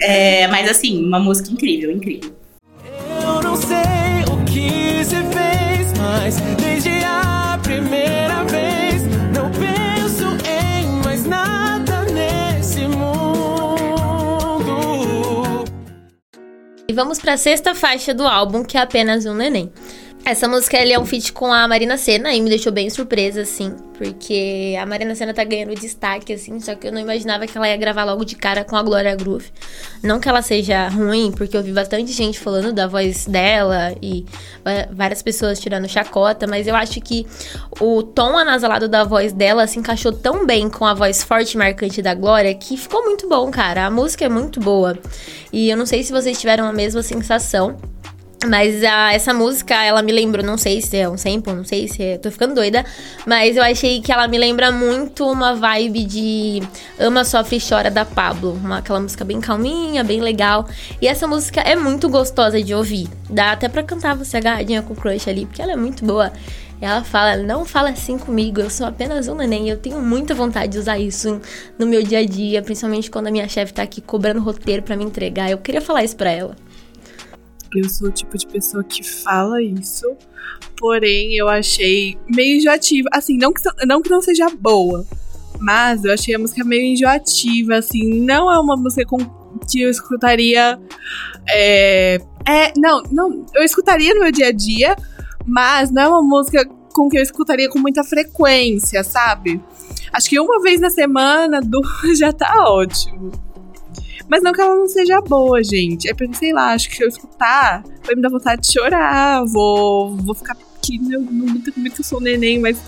[0.00, 2.32] É, mas assim, uma música incrível, incrível.
[2.84, 3.76] Eu não sei
[4.30, 6.59] o que você fez, mas
[16.90, 19.72] E vamos para a sexta faixa do álbum, que é apenas um neném.
[20.22, 23.74] Essa música é um feat com a Marina Senna e me deixou bem surpresa, assim.
[23.96, 26.60] Porque a Marina Senna tá ganhando destaque, assim.
[26.60, 29.16] Só que eu não imaginava que ela ia gravar logo de cara com a Glória
[29.16, 29.50] Groove.
[30.02, 34.24] Não que ela seja ruim, porque eu vi bastante gente falando da voz dela e
[34.92, 36.46] várias pessoas tirando chacota.
[36.46, 37.26] Mas eu acho que
[37.80, 41.58] o tom anasalado da voz dela se encaixou tão bem com a voz forte e
[41.58, 43.86] marcante da Glória que ficou muito bom, cara.
[43.86, 44.96] A música é muito boa.
[45.52, 47.76] E eu não sei se vocês tiveram a mesma sensação.
[48.48, 51.86] Mas a, essa música, ela me lembrou, não sei se é um sample, não sei
[51.86, 52.16] se é.
[52.16, 52.84] Tô ficando doida.
[53.26, 56.62] Mas eu achei que ela me lembra muito uma vibe de
[56.98, 58.52] Ama, Sofre e Chora da Pablo.
[58.52, 60.66] Uma, aquela música bem calminha, bem legal.
[61.02, 63.08] E essa música é muito gostosa de ouvir.
[63.28, 66.32] Dá até pra cantar você agarradinha com o crush ali, porque ela é muito boa.
[66.80, 69.68] E ela fala: Não fala assim comigo, eu sou apenas um neném.
[69.68, 71.42] Eu tenho muita vontade de usar isso
[71.78, 74.96] no meu dia a dia, principalmente quando a minha chefe tá aqui cobrando roteiro para
[74.96, 75.50] me entregar.
[75.50, 76.56] Eu queria falar isso pra ela.
[77.74, 80.16] Eu sou o tipo de pessoa que fala isso,
[80.76, 83.08] porém eu achei meio enjoativa.
[83.12, 85.06] Assim, não que, não que não seja boa,
[85.58, 88.20] mas eu achei a música meio enjoativa, assim.
[88.20, 89.18] Não é uma música com,
[89.70, 90.80] que eu escutaria.
[91.48, 94.96] É, é, não, não, eu escutaria no meu dia a dia,
[95.46, 99.60] mas não é uma música com que eu escutaria com muita frequência, sabe?
[100.12, 103.49] Acho que uma vez na semana, duas já tá ótimo.
[104.30, 106.08] Mas não que ela não seja boa, gente.
[106.08, 109.44] É porque, sei lá, acho que eu escutar, vai me dar vontade de chorar.
[109.44, 112.80] Vou, vou ficar aqui, não, não grita comigo que eu sou neném, mas.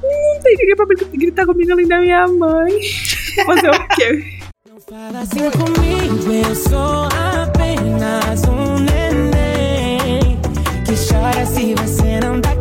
[0.00, 2.72] Não tem ninguém pra gritar comigo além da minha mãe.
[3.44, 4.38] Fazer o quê?
[4.70, 7.08] Não fala assim comigo, eu sou
[7.42, 10.38] apenas um neném
[10.84, 12.54] que chora se você não dá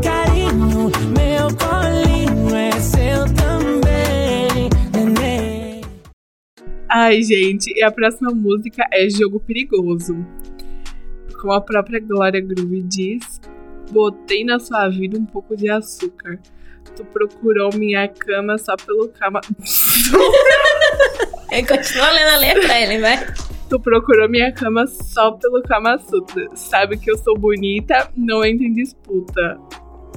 [6.90, 10.16] Ai, gente, e a próxima música é Jogo Perigoso.
[11.42, 13.42] Como a própria Glória Groove diz,
[13.92, 16.40] botei na sua vida um pouco de açúcar.
[16.96, 19.42] Tu procurou minha cama só pelo cama.
[21.68, 23.18] Continua lendo a letra, ele vai.
[23.70, 26.48] tu procurou minha cama só pelo Kama Sutra.
[26.56, 29.60] Sabe que eu sou bonita, não entra em disputa.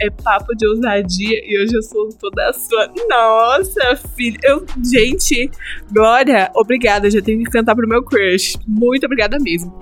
[0.00, 2.90] É papo de ousadia e hoje eu sou toda sua.
[3.08, 4.38] Nossa, filha.
[4.42, 5.50] Eu, gente,
[5.92, 7.10] Glória, obrigada.
[7.10, 8.56] Já tenho que cantar pro meu crush.
[8.66, 9.78] Muito obrigada mesmo.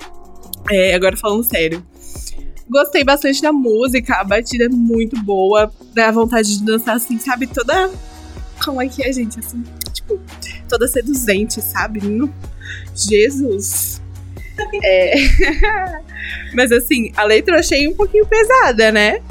[0.70, 1.86] É, agora falando sério.
[2.68, 5.72] Gostei bastante da música, a batida é muito boa.
[5.94, 7.46] Dá vontade de dançar assim, sabe?
[7.46, 7.90] Toda.
[8.62, 9.38] Como é que é, gente?
[9.38, 10.20] Assim, tipo,
[10.68, 12.00] toda seduzente, sabe?
[12.94, 14.02] Jesus.
[14.82, 15.14] É.
[16.54, 19.22] Mas assim, a letra eu achei um pouquinho pesada, né?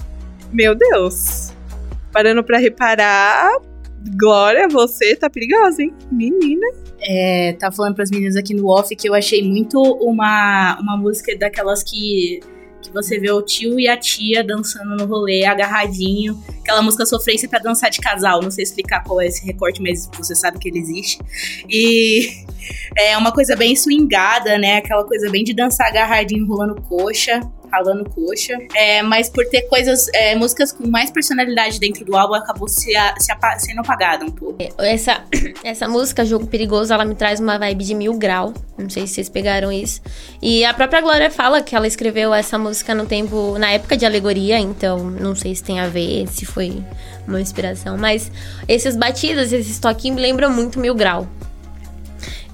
[0.52, 1.54] Meu Deus.
[2.12, 3.52] Parando pra reparar,
[4.16, 5.94] Glória, você tá perigosa, hein?
[6.12, 6.68] Menina.
[7.00, 11.38] É, tá falando pras meninas aqui no off que eu achei muito uma, uma música
[11.38, 12.40] daquelas que,
[12.82, 16.42] que você vê o tio e a tia dançando no rolê, agarradinho.
[16.62, 18.42] Aquela música sofrência pra dançar de casal.
[18.42, 21.20] Não sei explicar qual é esse recorte, mas você sabe que ele existe.
[21.70, 22.46] E
[22.98, 24.78] é uma coisa bem swingada, né?
[24.78, 27.42] Aquela coisa bem de dançar agarradinho, rolando coxa.
[27.72, 28.54] Ralando coxa.
[28.76, 32.96] É, mas por ter coisas, é, músicas com mais personalidade dentro do álbum, acabou se,
[32.96, 34.58] a- se apa- sendo apagada um pouco.
[34.78, 35.24] Essa,
[35.64, 38.54] essa música, Jogo Perigoso, ela me traz uma vibe de mil grau.
[38.78, 40.02] Não sei se vocês pegaram isso.
[40.42, 44.06] E a própria Glória fala que ela escreveu essa música no tempo, na época de
[44.06, 46.84] alegoria, então não sei se tem a ver, se foi
[47.28, 47.98] uma inspiração.
[47.98, 48.32] Mas
[48.68, 51.28] esses batidas, esses toquinhos me lembram muito mil grau.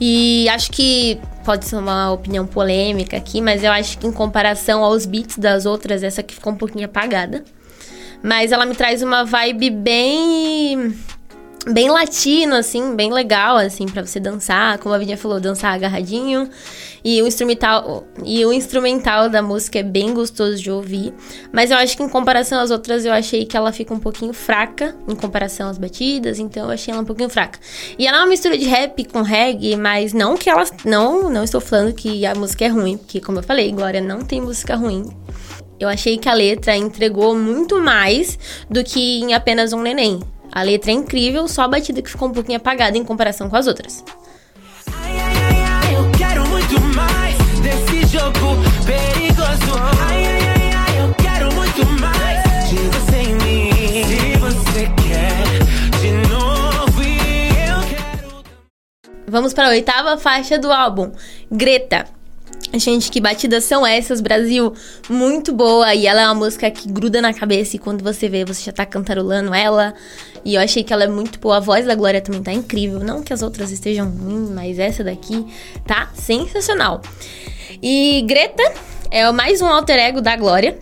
[0.05, 4.83] E acho que pode ser uma opinião polêmica aqui, mas eu acho que em comparação
[4.83, 7.41] aos beats das outras, essa aqui ficou um pouquinho apagada.
[8.21, 10.93] Mas ela me traz uma vibe bem
[11.71, 14.77] bem latino, assim, bem legal, assim, pra você dançar.
[14.79, 16.49] Como a Vidinha falou, dançar agarradinho.
[17.03, 21.13] E o instrumental, e o instrumental da música é bem gostoso de ouvir.
[21.51, 24.31] Mas eu acho que em comparação às outras, eu achei que ela fica um pouquinho
[24.31, 27.59] fraca, em comparação às batidas, então eu achei ela um pouquinho fraca.
[27.99, 30.63] E ela é uma mistura de rap com reggae, mas não que ela.
[30.85, 34.21] Não, não estou falando que a música é ruim, porque, como eu falei, Glória não
[34.21, 35.05] tem música ruim.
[35.79, 38.39] Eu achei que a letra entregou muito mais
[38.69, 40.21] do que em apenas um neném.
[40.49, 43.55] A letra é incrível, só a batida que ficou um pouquinho apagada em comparação com
[43.55, 44.03] as outras.
[59.33, 61.11] Vamos para a oitava faixa do álbum,
[61.51, 62.05] Greta.
[62.75, 64.75] Gente, que batidas são essas, Brasil?
[65.09, 65.91] Muito boa.
[65.95, 68.71] E ela é uma música que gruda na cabeça e quando você vê, você já
[68.71, 69.95] tá cantarolando ela.
[70.45, 71.57] E eu achei que ela é muito boa.
[71.57, 72.99] A voz da Glória também tá incrível.
[72.99, 75.47] Não que as outras estejam ruins, mas essa daqui
[75.87, 77.01] tá sensacional.
[77.81, 78.61] E Greta
[79.09, 80.77] é mais um alter ego da Glória.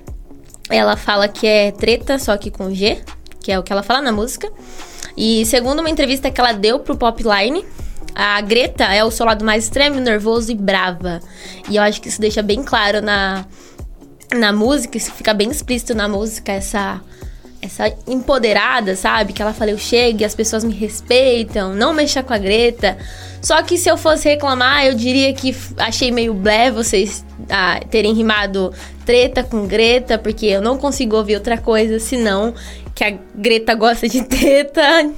[0.69, 3.01] Ela fala que é treta, só que com G,
[3.39, 4.51] que é o que ela fala na música.
[5.15, 7.63] E segundo uma entrevista que ela deu pro Popline,
[8.15, 11.19] a Greta é o seu lado mais extremo, nervoso e brava.
[11.69, 13.45] E eu acho que isso deixa bem claro na,
[14.34, 17.02] na música, isso fica bem explícito na música, essa
[17.62, 19.34] essa empoderada, sabe?
[19.34, 22.97] Que ela fala, eu chego e as pessoas me respeitam, não mexa com a Greta.
[23.41, 28.13] Só que se eu fosse reclamar, eu diria que achei meio blé vocês ah, terem
[28.13, 28.74] rimado
[29.06, 32.54] treta com Greta, porque eu não consigo ouvir outra coisa senão
[32.95, 35.12] que a Greta gosta de treta.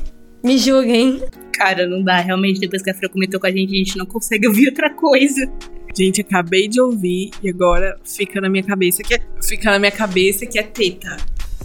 [0.43, 1.23] Me julguem.
[1.63, 2.17] Cara, não dá.
[2.19, 4.89] Realmente, depois que a Fran comentou com a gente, a gente não consegue ouvir outra
[4.89, 5.49] coisa.
[5.97, 9.91] Gente, acabei de ouvir e agora fica na minha cabeça que é, fica na minha
[9.91, 11.15] cabeça que é teta.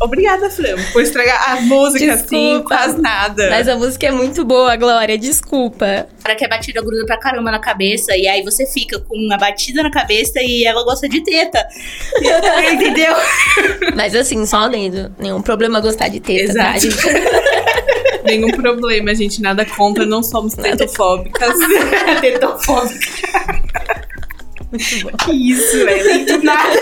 [0.00, 2.68] Obrigada, Fran, por estragar a música assim, Desculpa.
[2.68, 3.50] quase nada.
[3.50, 6.06] Mas a música é muito boa, Glória, desculpa.
[6.22, 9.36] Cara que a batida gruda pra caramba na cabeça, e aí você fica com uma
[9.36, 11.66] batida na cabeça e ela gosta de teta.
[12.72, 13.12] Entendeu?
[13.96, 15.12] Mas assim, só adendo.
[15.18, 16.80] Nenhum problema gostar de teta, tá, Exato.
[16.80, 17.67] gente?
[18.24, 21.54] Nenhum problema, gente, nada contra, não somos tetofóbicas.
[22.20, 23.08] Tetofóbica.
[24.70, 25.16] Muito bom.
[25.24, 26.26] Que isso, velho.
[26.26, 26.78] Do nada.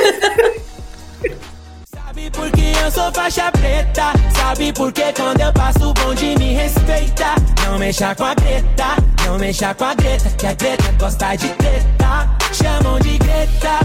[1.95, 4.13] Sabe por que eu sou faixa preta?
[4.35, 7.35] Sabe por que quando eu passo o bonde me respeita?
[7.65, 8.97] Não mexa com a Greta,
[9.27, 12.37] não mexa com a Greta, que a Greta gosta de treta.
[12.53, 13.79] Chamam de Greta.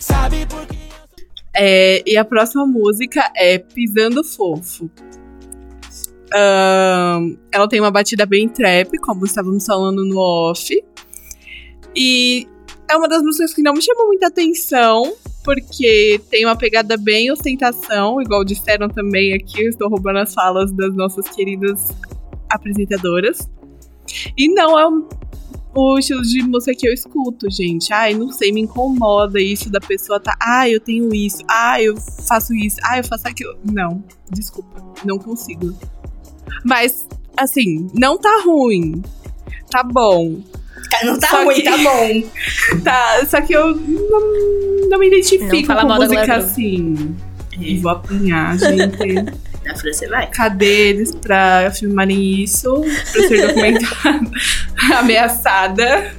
[0.00, 0.78] Sabe por que
[1.54, 4.90] É, e a próxima música é Pisando Fofo.
[6.32, 10.82] Ela tem uma batida bem trap, como estávamos falando no off.
[11.94, 12.46] E
[12.90, 17.30] é uma das músicas que não me chamou muita atenção, porque tem uma pegada bem
[17.30, 21.88] ostentação, igual disseram também aqui, eu estou roubando as falas das nossas queridas
[22.50, 23.48] apresentadoras.
[24.36, 25.08] E não é um-
[25.76, 27.92] o estilo de música que eu escuto, gente.
[27.92, 30.36] Ai, não sei, me incomoda isso da pessoa tá.
[30.40, 31.42] Ah, eu tenho isso.
[31.50, 31.96] Ah, eu
[32.28, 32.76] faço isso.
[32.84, 33.56] Ah, eu faço aquilo.
[33.72, 35.74] Não, desculpa, não consigo.
[36.64, 39.02] Mas, assim, não tá ruim.
[39.70, 40.40] Tá bom.
[41.02, 42.22] Não tá Só ruim, que- tá bom.
[42.84, 47.16] Tá, só que eu não, não me identifico Não fala com música assim.
[47.58, 49.14] E vou apanhar, gente.
[49.64, 50.26] Na Fran você vai.
[50.28, 52.70] Cadê eles pra filmarem isso?
[53.12, 54.30] Pra ser documentada?
[54.98, 56.12] Ameaçada.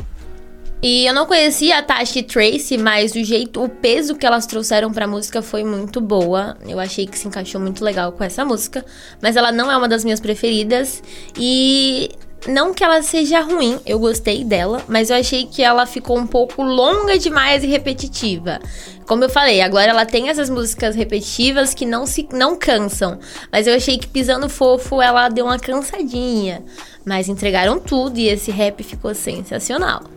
[0.87, 4.45] E eu não conhecia a Tashi e Tracy, mas o jeito, o peso que elas
[4.45, 6.55] trouxeram pra música foi muito boa.
[6.63, 8.85] Eu achei que se encaixou muito legal com essa música.
[9.19, 11.01] Mas ela não é uma das minhas preferidas.
[11.39, 12.11] E
[12.47, 16.27] não que ela seja ruim, eu gostei dela, mas eu achei que ela ficou um
[16.27, 18.59] pouco longa demais e repetitiva.
[19.07, 23.17] Como eu falei, agora ela tem essas músicas repetitivas que não se não cansam,
[23.51, 26.63] mas eu achei que pisando fofo ela deu uma cansadinha.
[27.03, 30.14] Mas entregaram tudo e esse rap ficou sensacional.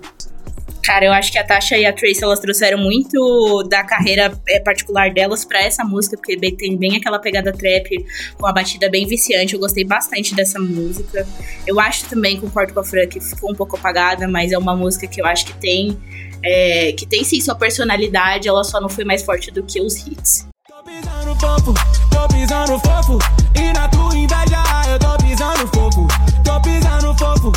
[0.89, 4.59] Cara, eu acho que a Tasha e a Trace, elas trouxeram muito da carreira é,
[4.59, 8.07] particular delas pra essa música, porque tem bem aquela pegada trap
[8.39, 9.53] com a batida bem viciante.
[9.53, 11.29] Eu gostei bastante dessa música.
[11.67, 14.75] Eu acho também, concordo com a Fran, que ficou um pouco apagada, mas é uma
[14.75, 15.95] música que eu acho que tem.
[16.43, 19.95] é, que tem sim sua personalidade, ela só não foi mais forte do que os
[20.07, 20.47] hits.
[20.67, 21.75] Tô pisando fofo,
[22.11, 23.19] tô pisando fofo.
[23.55, 26.09] E na tua inveja eu tô pisando fofo.
[26.43, 27.53] Tô pisando fofo,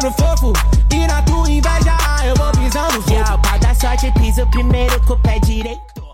[0.00, 0.52] fofo.
[0.92, 3.10] E na tua inveja eu vou pisando fofo.
[3.10, 6.04] Yeah, pra dar sorte, piso primeiro com o pé direito.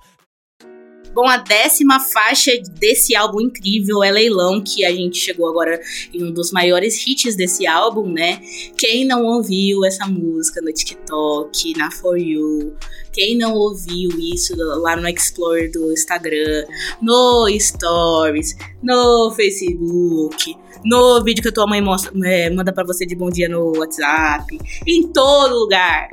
[1.13, 5.81] Bom, a décima faixa desse álbum incrível é Leilão, que a gente chegou agora
[6.15, 8.41] em um dos maiores hits desse álbum, né?
[8.79, 12.77] Quem não ouviu essa música no TikTok, na For You,
[13.13, 16.65] quem não ouviu isso lá no Explore do Instagram,
[17.03, 23.05] no Stories, no Facebook, no vídeo que a tua mãe mostra, é, manda pra você
[23.07, 26.09] de bom dia no WhatsApp, em todo lugar.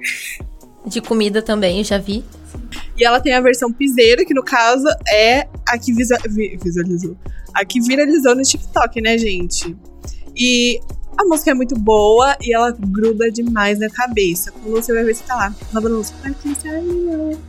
[0.86, 2.23] De comida também, eu já vi.
[2.97, 7.15] E ela tem a versão piseira, que no caso é a que visa- vi- visualizou.
[7.53, 9.75] A que viralizou no TikTok, né, gente?
[10.36, 10.80] E
[11.17, 14.51] a música é muito boa e ela gruda demais na cabeça.
[14.51, 17.39] Quando você vai ver, você tá lá, lavando a louça, vai começar o leilão.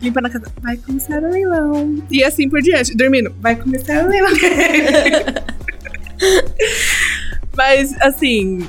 [0.00, 2.02] Limpando a casa, vai começar o leilão.
[2.10, 4.30] E assim por diante, dormindo, vai começar o leilão.
[7.56, 8.66] Mas, assim,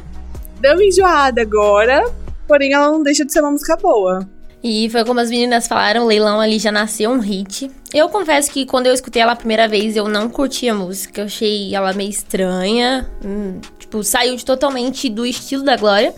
[0.60, 2.04] deu uma enjoada agora,
[2.48, 4.28] porém ela não deixa de ser uma música boa.
[4.64, 7.70] E foi como as meninas falaram, o leilão ali já nasceu um hit.
[7.94, 11.20] Eu confesso que quando eu escutei ela a primeira vez, eu não curti a música.
[11.20, 13.10] Eu achei ela meio estranha.
[13.24, 16.14] hum, tipo, saiu totalmente do estilo da Glória.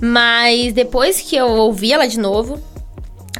[0.00, 2.58] Mas depois que eu ouvi ela de novo,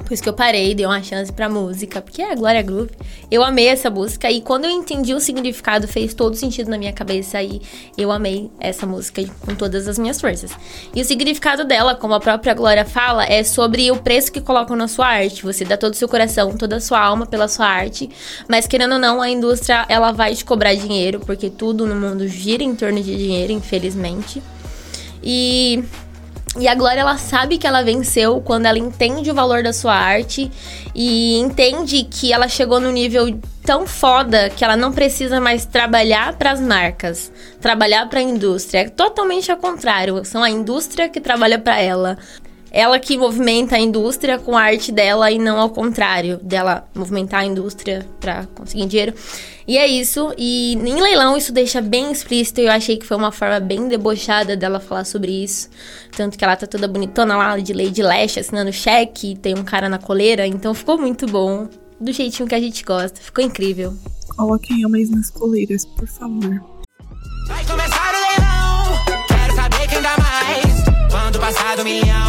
[0.06, 2.92] Por isso que eu parei, dei uma chance pra música, porque é a Glória Groove.
[3.28, 6.92] Eu amei essa música e quando eu entendi o significado, fez todo sentido na minha
[6.92, 7.60] cabeça e
[7.98, 10.52] eu amei essa música com todas as minhas forças.
[10.94, 14.76] E o significado dela, como a própria Glória fala, é sobre o preço que colocam
[14.76, 15.42] na sua arte.
[15.42, 18.08] Você dá todo o seu coração, toda a sua alma pela sua arte,
[18.48, 22.28] mas querendo ou não, a indústria ela vai te cobrar dinheiro, porque tudo no mundo
[22.28, 24.40] gira em torno de dinheiro, infelizmente.
[25.20, 25.82] E
[26.58, 29.94] e a Glória, ela sabe que ela venceu quando ela entende o valor da sua
[29.94, 30.50] arte
[30.94, 36.34] e entende que ela chegou no nível tão foda que ela não precisa mais trabalhar
[36.34, 38.80] para as marcas, trabalhar para a indústria.
[38.80, 42.16] É totalmente ao contrário, são a indústria que trabalha para ela
[42.76, 47.40] ela que movimenta a indústria com a arte dela e não ao contrário, dela movimentar
[47.40, 49.14] a indústria para conseguir dinheiro.
[49.66, 53.16] E é isso, e em leilão isso deixa bem explícito, e eu achei que foi
[53.16, 55.70] uma forma bem debochada dela falar sobre isso.
[56.14, 59.88] Tanto que ela tá toda bonitona lá de Lady Lash assinando cheque, tem um cara
[59.88, 61.66] na coleira, então ficou muito bom.
[61.98, 63.94] Do jeitinho que a gente gosta, ficou incrível.
[64.36, 66.60] Coloquem homens nas coleiras, por favor.
[67.48, 69.26] Vai começar o leilão.
[69.28, 70.86] Quero saber quem dá mais.
[71.10, 72.25] Quando passar do milhão,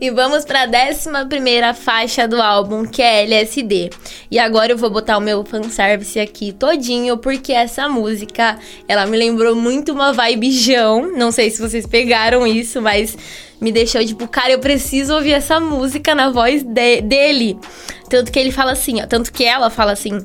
[0.00, 1.08] E vamos pra 11
[1.80, 3.90] faixa do álbum, que é LSD.
[4.30, 9.16] E agora eu vou botar o meu fanservice aqui todinho, porque essa música, ela me
[9.16, 11.12] lembrou muito uma vibe Jão.
[11.16, 13.16] Não sei se vocês pegaram isso, mas
[13.60, 17.58] me deixou tipo, cara, eu preciso ouvir essa música na voz de- dele.
[18.08, 20.24] Tanto que ele fala assim, ó, tanto que ela fala assim.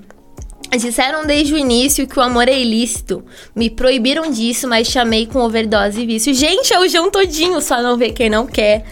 [0.80, 3.24] Disseram desde o início que o amor é ilícito.
[3.54, 6.34] Me proibiram disso, mas chamei com overdose e vício.
[6.34, 8.86] Gente, é o João todinho, só não vê quem não quer.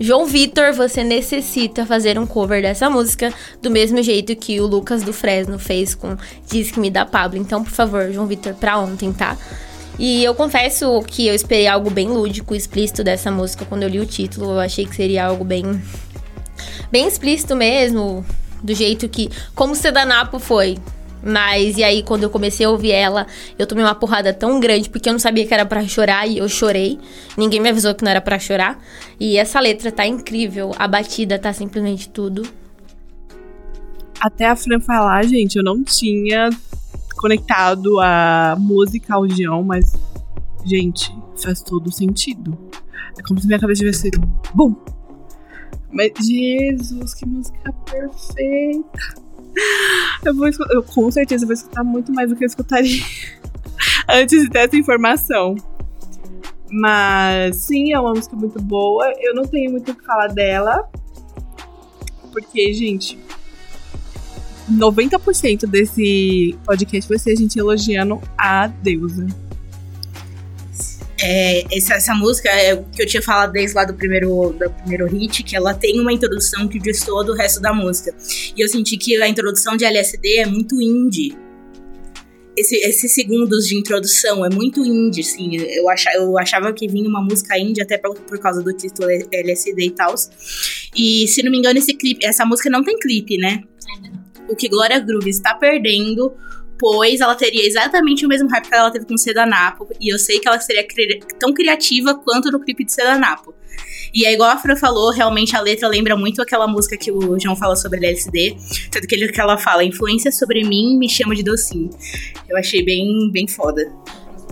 [0.00, 5.02] João Vitor, você necessita fazer um cover dessa música do mesmo jeito que o Lucas
[5.02, 6.16] do Fresno fez com
[6.50, 7.38] Diz que me dá Pablo.
[7.38, 9.36] Então, por favor, João Vitor, pra ontem, tá?
[9.98, 14.00] E eu confesso que eu esperei algo bem lúdico, explícito dessa música quando eu li
[14.00, 14.52] o título.
[14.52, 15.82] Eu achei que seria algo bem
[16.90, 18.24] bem explícito mesmo,
[18.62, 20.78] do jeito que como Sedanapo foi.
[21.22, 23.26] Mas e aí quando eu comecei a ouvir ela,
[23.58, 26.38] eu tomei uma porrada tão grande porque eu não sabia que era pra chorar e
[26.38, 26.98] eu chorei.
[27.36, 28.82] Ninguém me avisou que não era pra chorar.
[29.18, 32.42] E essa letra tá incrível, a batida tá simplesmente tudo.
[34.20, 36.50] Até a Fran falar, gente, eu não tinha
[37.16, 39.92] conectado a música ao Gião, mas,
[40.64, 42.56] gente, faz todo sentido.
[43.18, 44.20] É como se minha cabeça tivesse feito
[44.54, 44.74] bum!
[45.92, 49.29] Mas, Jesus, que música perfeita!
[50.24, 53.02] Eu, vou eu com certeza vou escutar muito mais do que eu escutaria
[54.06, 55.54] antes dessa informação.
[56.70, 59.12] Mas sim, é uma música muito boa.
[59.18, 60.88] Eu não tenho muito o que falar dela.
[62.32, 63.18] Porque, gente,
[64.70, 69.26] 90% desse podcast vai ser a gente elogiando a deusa.
[71.22, 74.70] É, essa, essa música é o que eu tinha falado desde lá do primeiro, do
[74.70, 78.14] primeiro hit, que ela tem uma introdução que diz todo o resto da música.
[78.56, 81.36] E eu senti que a introdução de LSD é muito indie.
[82.56, 85.56] Esse, esses segundos de introdução é muito indie, assim.
[85.56, 89.08] Eu, acha, eu achava que vinha uma música indie até por, por causa do título
[89.10, 90.14] LSD e tal.
[90.96, 93.62] E se não me engano, esse clipe, essa música não tem clipe, né?
[94.48, 96.34] O que Glória Groove está perdendo
[96.80, 99.86] pois ela teria exatamente o mesmo hype que ela teve com Sedanapo.
[100.00, 103.54] E eu sei que ela seria cri- tão criativa quanto no clipe de Sedanapo.
[104.12, 107.38] E é igual a Fran falou, realmente a letra lembra muito aquela música que o
[107.38, 108.56] João fala sobre LSD.
[108.90, 111.90] Tanto que, ele, que ela fala, influência sobre mim me chama de docinho.
[112.48, 113.82] Eu achei bem, bem foda.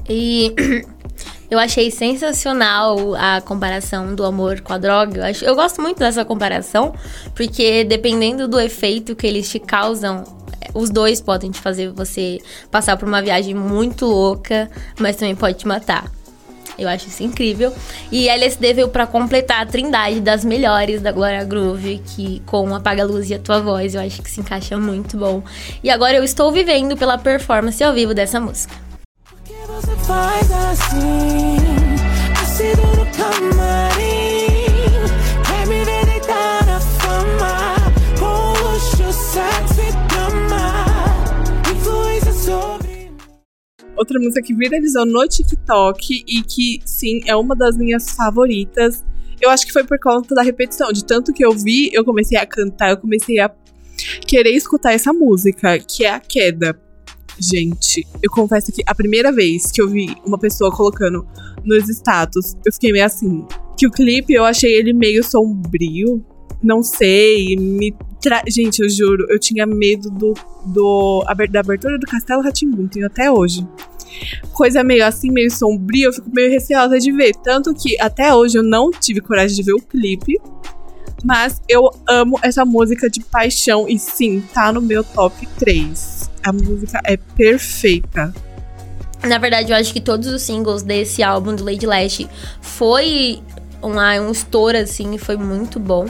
[0.09, 0.55] E
[1.51, 5.21] eu achei sensacional a comparação do amor com a droga.
[5.23, 6.95] Eu, acho, eu gosto muito dessa comparação,
[7.35, 10.38] porque dependendo do efeito que eles te causam,
[10.75, 12.39] os dois podem te fazer você
[12.71, 16.11] passar por uma viagem muito louca, mas também pode te matar.
[16.79, 17.73] Eu acho isso incrível.
[18.13, 23.03] E LSD veio pra completar a trindade das melhores da Glória Groove, que com Apaga
[23.03, 25.43] a Luz e a Tua Voz, eu acho que se encaixa muito bom.
[25.83, 28.75] E agora eu estou vivendo pela performance ao vivo dessa música.
[29.25, 31.59] Por que você faz assim?
[44.09, 49.05] Outra música que viralizou no TikTok e que, sim, é uma das minhas favoritas.
[49.39, 50.91] Eu acho que foi por conta da repetição.
[50.91, 53.51] De tanto que eu vi, eu comecei a cantar, eu comecei a
[54.27, 56.81] querer escutar essa música, que é a queda.
[57.39, 61.29] Gente, eu confesso que a primeira vez que eu vi uma pessoa colocando
[61.63, 63.47] nos status, eu fiquei meio assim.
[63.77, 66.25] Que o clipe eu achei ele meio sombrio.
[66.63, 70.35] Não sei, me Tra- Gente, eu juro, eu tinha medo do,
[70.67, 73.65] do da abertura do Castelo Ratimbun, tenho até hoje.
[74.53, 77.35] Coisa meio assim, meio sombria, eu fico meio receosa de ver.
[77.37, 80.41] Tanto que até hoje eu não tive coragem de ver o clipe.
[81.25, 83.89] Mas eu amo essa música de paixão.
[83.89, 86.31] E sim, tá no meu top 3.
[86.45, 88.33] A música é perfeita.
[89.25, 92.27] Na verdade, eu acho que todos os singles desse álbum do Lady Lash
[92.61, 93.43] foi
[93.83, 96.07] uma, um estouro, assim, foi muito bom.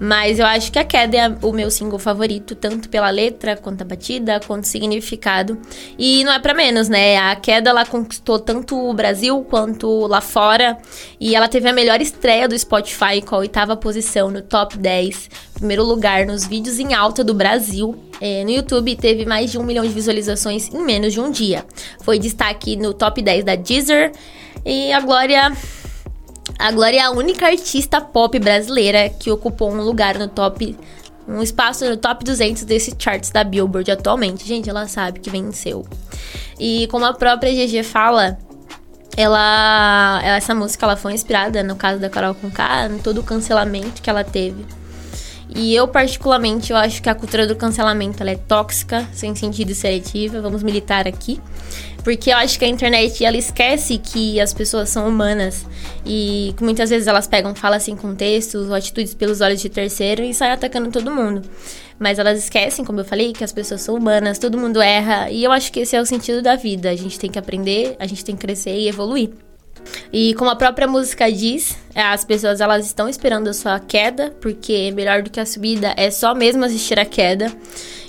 [0.00, 3.82] Mas eu acho que a queda é o meu single favorito, tanto pela letra, quanto
[3.82, 5.58] a batida, quanto o significado.
[5.98, 7.16] E não é pra menos, né?
[7.16, 10.78] A queda ela conquistou tanto o Brasil quanto lá fora.
[11.18, 15.30] E ela teve a melhor estreia do Spotify com a oitava posição no top 10.
[15.54, 17.96] Primeiro lugar nos vídeos em alta do Brasil.
[18.20, 21.64] É, no YouTube teve mais de um milhão de visualizações em menos de um dia.
[22.02, 24.12] Foi destaque no top 10 da Deezer.
[24.64, 25.52] E a Glória
[26.58, 30.76] a Glória é a única artista pop brasileira que ocupou um lugar no top.
[31.26, 34.46] Um espaço no top 200 desses charts da Billboard atualmente.
[34.46, 35.86] Gente, ela sabe que venceu.
[36.58, 38.38] E como a própria GG fala,
[39.16, 44.00] ela- essa música ela foi inspirada no caso da Carol Conká, em todo o cancelamento
[44.00, 44.64] que ela teve.
[45.54, 49.70] E eu, particularmente, eu acho que a cultura do cancelamento ela é tóxica, sem sentido
[49.70, 50.40] e seletiva.
[50.40, 51.40] Vamos militar aqui.
[52.04, 55.66] Porque eu acho que a internet, ela esquece que as pessoas são humanas.
[56.04, 60.32] E muitas vezes elas pegam falas sem contexto, ou atitudes pelos olhos de terceiro e
[60.32, 61.42] saem atacando todo mundo.
[61.98, 65.30] Mas elas esquecem, como eu falei, que as pessoas são humanas, todo mundo erra.
[65.30, 66.90] E eu acho que esse é o sentido da vida.
[66.90, 69.47] A gente tem que aprender, a gente tem que crescer e evoluir.
[70.12, 74.90] E como a própria música diz, as pessoas elas estão esperando a sua queda, porque
[74.92, 77.52] melhor do que a subida é só mesmo assistir a queda.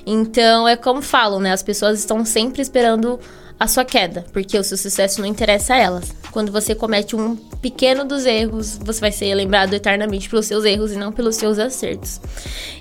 [0.06, 1.52] Então é como falam, né?
[1.52, 3.20] As pessoas estão sempre esperando
[3.60, 6.16] a sua queda, porque o seu sucesso não interessa a elas.
[6.32, 10.94] Quando você comete um pequeno dos erros, você vai ser lembrado eternamente pelos seus erros
[10.94, 12.22] e não pelos seus acertos.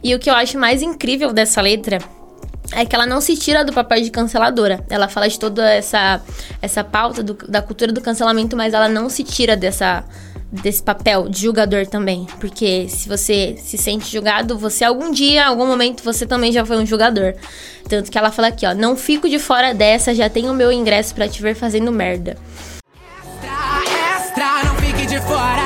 [0.03, 1.99] E o que eu acho mais incrível dessa letra
[2.73, 4.85] é que ela não se tira do papel de canceladora.
[4.91, 6.21] Ela fala de toda essa,
[6.61, 10.05] essa pauta do- da cultura do cancelamento, mas ela não se tira dessa,
[10.53, 12.27] desse papel de julgador também.
[12.39, 16.77] Porque se você se sente julgado, você algum dia, algum momento, você também já foi
[16.77, 17.35] um julgador.
[17.89, 21.14] Tanto que ela fala aqui, ó, não fico de fora dessa, já tenho meu ingresso
[21.14, 22.37] pra te ver fazendo merda.
[23.43, 25.58] Extra, extra, não fique de fora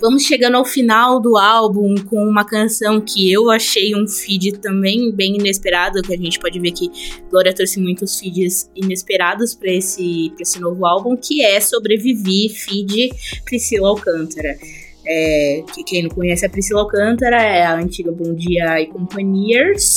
[0.00, 5.12] Vamos chegando ao final do álbum com uma canção que eu achei um feed também
[5.12, 6.90] bem inesperado, que a gente pode ver que
[7.30, 13.10] Glória trouxe muitos feeds inesperados para esse, pra esse novo álbum, que é Sobrevivi, feed
[13.44, 14.56] Priscila Alcântara.
[15.06, 19.96] É, que quem não conhece a Priscila Alcântara é a antiga Bom Dia e Companhiers.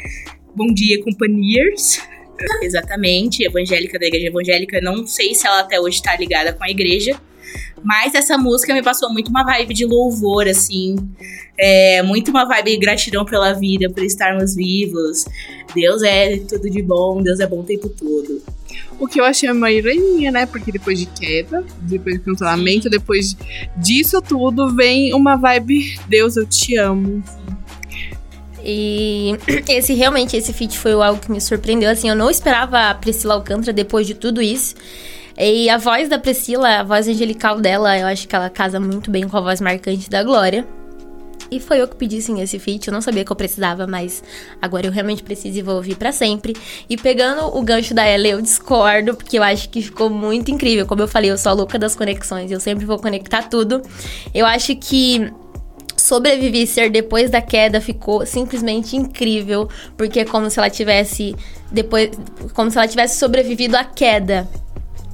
[0.56, 2.00] Bom Dia Companhiers.
[2.62, 4.80] Exatamente, evangélica da igreja evangélica.
[4.80, 7.20] Não sei se ela até hoje tá ligada com a igreja.
[7.82, 10.96] Mas essa música me passou muito uma vibe de louvor, assim.
[11.58, 15.24] É, muito uma vibe de gratidão pela vida, por estarmos vivos.
[15.74, 18.42] Deus é tudo de bom, Deus é bom o tempo todo.
[18.98, 20.46] O que eu achei uma ironia, né?
[20.46, 23.36] Porque depois de queda, depois de cancelamento, depois
[23.76, 27.22] disso tudo, vem uma vibe Deus, eu te amo.
[28.64, 29.36] E
[29.68, 31.90] esse realmente, esse feat foi algo que me surpreendeu.
[31.90, 34.74] Assim, eu não esperava a Priscila Alcântara depois de tudo isso.
[35.36, 39.10] E a voz da Priscila, a voz angelical dela, eu acho que ela casa muito
[39.10, 40.66] bem com a voz marcante da Glória.
[41.50, 42.88] E foi eu que pedi sim esse feat.
[42.88, 44.22] Eu não sabia que eu precisava, mas
[44.60, 46.56] agora eu realmente preciso e vou ouvir pra sempre.
[46.88, 50.86] E pegando o gancho da Ella, eu discordo, porque eu acho que ficou muito incrível.
[50.86, 53.82] Como eu falei, eu sou a louca das conexões, eu sempre vou conectar tudo.
[54.34, 55.32] Eu acho que
[55.96, 61.34] sobreviver ser depois da queda ficou simplesmente incrível, porque é como se ela tivesse
[61.70, 62.10] depois,
[62.52, 64.48] como se ela tivesse sobrevivido à queda.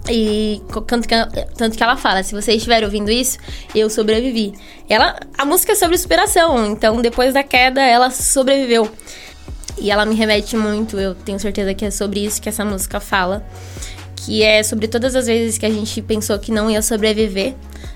[0.09, 1.15] E tanto que,
[1.57, 3.39] tanto que ela fala, se vocês estiverem ouvindo isso,
[3.75, 4.55] eu sobrevivi.
[4.89, 8.91] Ela, a música é sobre superação, então depois da queda ela sobreviveu.
[9.79, 13.01] E ela me remete muito, eu tenho certeza que é sobre isso que essa música
[13.01, 13.47] fala.
[14.17, 17.55] Que é sobre todas as vezes que a gente pensou que não ia sobreviver,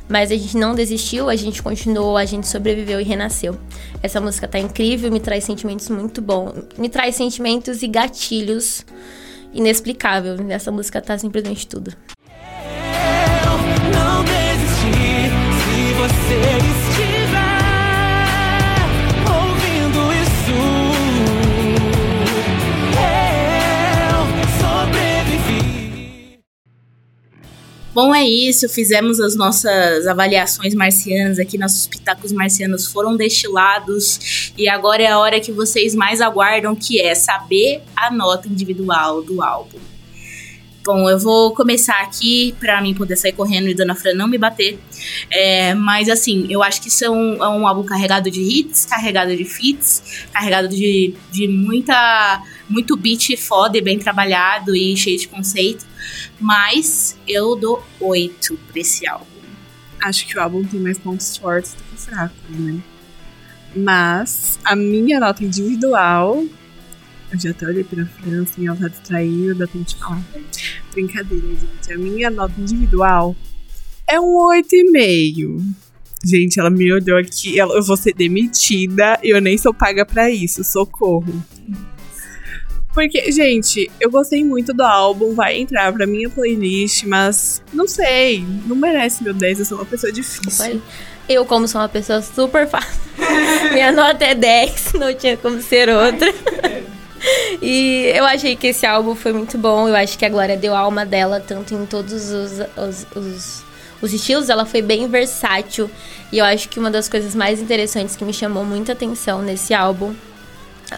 [0.08, 3.58] mas a gente não desistiu, a gente continuou, a gente sobreviveu e renasceu.
[4.02, 6.54] Essa música tá incrível, me traz sentimentos muito bons.
[6.78, 8.84] Me traz sentimentos e gatilhos
[9.54, 10.36] inexplicável.
[10.50, 11.92] Essa música tá simplesmente tudo.
[13.44, 13.58] Eu
[13.92, 15.30] não desisti
[15.64, 16.83] se você
[27.94, 28.68] Bom, é isso.
[28.68, 34.52] Fizemos as nossas avaliações marcianas aqui, nossos pitacos marcianos foram destilados.
[34.58, 39.22] E agora é a hora que vocês mais aguardam, que é saber a nota individual
[39.22, 39.78] do álbum.
[40.84, 44.36] Bom, eu vou começar aqui para mim poder sair correndo e Dona Fran não me
[44.36, 44.78] bater.
[45.30, 49.44] É, mas assim, eu acho que são é um álbum carregado de hits, carregado de
[49.46, 55.86] feats, carregado de, de muita muito beat foda e bem trabalhado e cheio de conceito.
[56.40, 59.26] Mas eu dou 8 pra esse álbum.
[60.02, 62.80] Acho que o álbum tem mais pontos fortes do que fracos, né?
[63.74, 66.44] Mas a minha nota individual.
[67.32, 70.22] Eu já até olhei pra França e ela tá distraída, dá tempo de falar.
[70.92, 71.92] Brincadeira, gente.
[71.92, 73.34] A minha nota individual
[74.06, 75.64] é um 8,5.
[76.24, 80.06] Gente, ela me olhou aqui, ela, eu vou ser demitida e eu nem sou paga
[80.06, 81.44] pra isso, socorro.
[82.94, 88.46] Porque, gente, eu gostei muito do álbum, vai entrar pra minha playlist, mas não sei,
[88.66, 90.80] não merece meu 10, eu sou uma pessoa difícil.
[91.28, 93.00] Eu, como sou uma pessoa super fácil,
[93.74, 96.32] minha nota é 10, não tinha como ser outra.
[97.62, 99.88] E eu achei que esse álbum foi muito bom.
[99.88, 103.64] Eu acho que a Glória deu a alma dela, tanto em todos os, os, os,
[104.02, 104.50] os, estilos.
[104.50, 105.90] Ela foi bem versátil.
[106.30, 109.72] E eu acho que uma das coisas mais interessantes que me chamou muita atenção nesse
[109.72, 110.14] álbum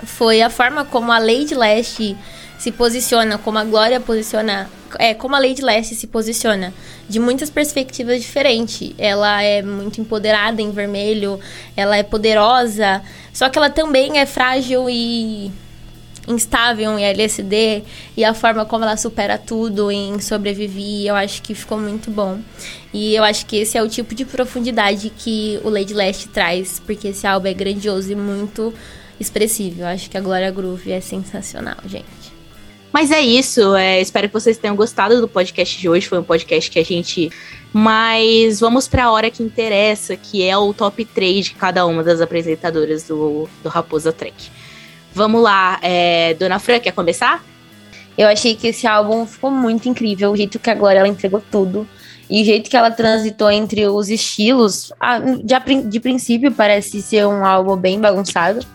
[0.05, 2.17] foi a forma como a Lady Leste
[2.59, 4.69] se posiciona, como a Glória posiciona,
[4.99, 6.73] é, como a Lady Leste se posiciona,
[7.09, 8.93] de muitas perspectivas diferentes.
[8.99, 11.39] Ela é muito empoderada em vermelho,
[11.77, 15.53] ela é poderosa, só que ela também é frágil e
[16.29, 17.85] instável em LSD
[18.17, 22.41] e a forma como ela supera tudo em sobreviver, eu acho que ficou muito bom.
[22.93, 26.81] E eu acho que esse é o tipo de profundidade que o Lady Leste traz,
[26.85, 28.75] porque esse álbum é grandioso e muito
[29.19, 29.83] expressivo.
[29.83, 32.35] Eu acho que a Glória Groove é sensacional, gente.
[32.93, 33.75] Mas é isso.
[33.75, 36.09] É, espero que vocês tenham gostado do podcast de hoje.
[36.09, 37.31] Foi um podcast que a gente.
[37.73, 42.03] Mas vamos para a hora que interessa, que é o top 3 de cada uma
[42.03, 44.51] das apresentadoras do, do Raposa Trek.
[45.13, 47.45] Vamos lá, é, Dona Fran, quer começar?
[48.17, 51.43] Eu achei que esse álbum ficou muito incrível, o jeito que a Glória ela entregou
[51.51, 51.87] tudo.
[52.29, 54.93] E o jeito que ela transitou entre os estilos,
[55.45, 58.67] de, de princípio parece ser um álbum bem bagunçado,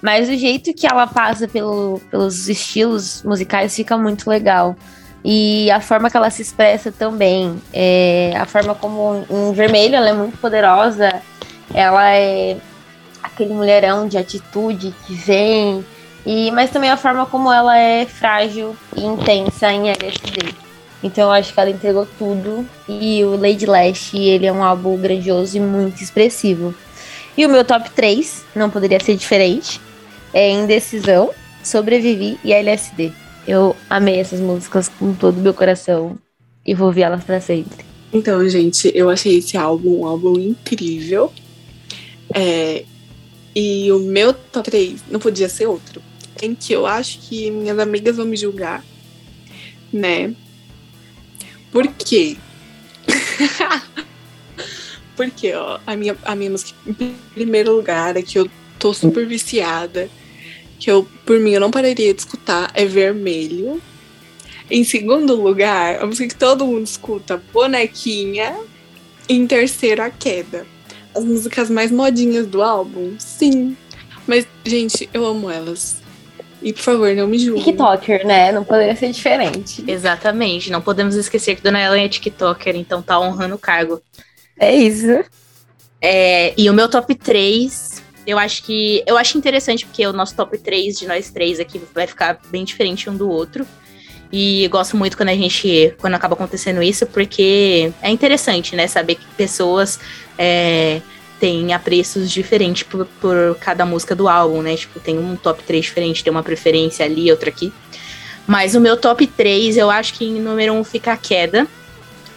[0.00, 4.76] mas o jeito que ela passa pelo, pelos estilos musicais fica muito legal.
[5.24, 7.60] E a forma que ela se expressa também.
[7.72, 11.20] É, a forma como em vermelho ela é muito poderosa.
[11.74, 12.56] Ela é
[13.22, 15.84] aquele mulherão de atitude que vem.
[16.24, 20.54] E, mas também a forma como ela é frágil e intensa em LSD.
[21.02, 22.64] Então eu acho que ela entregou tudo.
[22.88, 26.72] E o Lady Lash, ele é um álbum grandioso e muito expressivo.
[27.36, 29.80] E o meu top 3, não poderia ser diferente
[30.32, 31.30] é Indecisão,
[31.62, 33.12] Sobrevivi e LSD.
[33.46, 36.18] Eu amei essas músicas com todo o meu coração
[36.64, 37.84] e vou ouvir elas para sempre.
[38.12, 41.32] Então, gente, eu achei esse álbum um álbum incrível.
[42.34, 42.84] É,
[43.54, 46.02] e o meu top 3 não podia ser outro.
[46.42, 48.84] Em que eu acho que minhas amigas vão me julgar,
[49.92, 50.34] né?
[51.72, 52.36] Por quê?
[55.16, 56.94] Porque, ó, a minha, a minha música, em
[57.34, 58.48] primeiro lugar, é que eu
[58.78, 60.08] tô super viciada,
[60.78, 63.80] que eu, por mim, eu não pararia de escutar, é Vermelho.
[64.70, 68.56] Em segundo lugar, a música que todo mundo escuta, Bonequinha.
[69.28, 70.66] Em terceiro, A Queda.
[71.14, 73.76] As músicas mais modinhas do álbum, sim.
[74.26, 76.00] Mas, gente, eu amo elas.
[76.62, 77.64] E, por favor, não me julguem.
[77.64, 78.52] TikToker, né?
[78.52, 79.84] Não poderia ser diferente.
[79.86, 80.70] Exatamente.
[80.70, 84.02] Não podemos esquecer que Dona Ellen é TikToker, então tá honrando o cargo.
[84.58, 85.24] É isso.
[86.00, 89.02] É, e o meu top 3 eu acho que.
[89.06, 92.62] Eu acho interessante porque o nosso top 3 de nós três aqui vai ficar bem
[92.62, 93.66] diferente um do outro.
[94.30, 95.94] E gosto muito quando a gente.
[95.98, 98.86] quando acaba acontecendo isso, porque é interessante, né?
[98.86, 99.98] Saber que pessoas
[100.36, 101.00] é,
[101.40, 104.76] têm apreços diferentes por, por cada música do álbum, né?
[104.76, 107.72] Tipo, tem um top 3 diferente, tem uma preferência ali, outra aqui.
[108.46, 111.66] Mas o meu top 3, eu acho que em número 1 fica a queda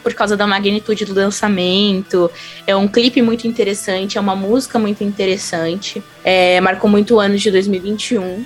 [0.02, 2.30] por causa da magnitude do lançamento.
[2.66, 6.04] É um clipe muito interessante, é uma música muito interessante.
[6.24, 8.46] É, marcou muito o ano de 2021.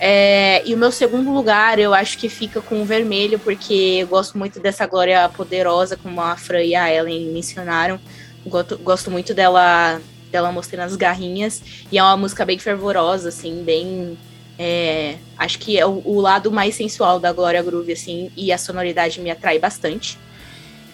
[0.00, 4.06] É, e o meu segundo lugar, eu acho que fica com o vermelho, porque eu
[4.06, 7.98] gosto muito dessa Glória poderosa, como a Fran e a Ellen mencionaram.
[8.46, 11.62] Gosto, gosto muito dela, dela mostrando as garrinhas.
[11.90, 14.16] E é uma música bem fervorosa, assim, bem.
[14.58, 18.58] É, acho que é o, o, lado mais sensual da Glória Groove, assim, e a
[18.58, 20.18] sonoridade me atrai bastante.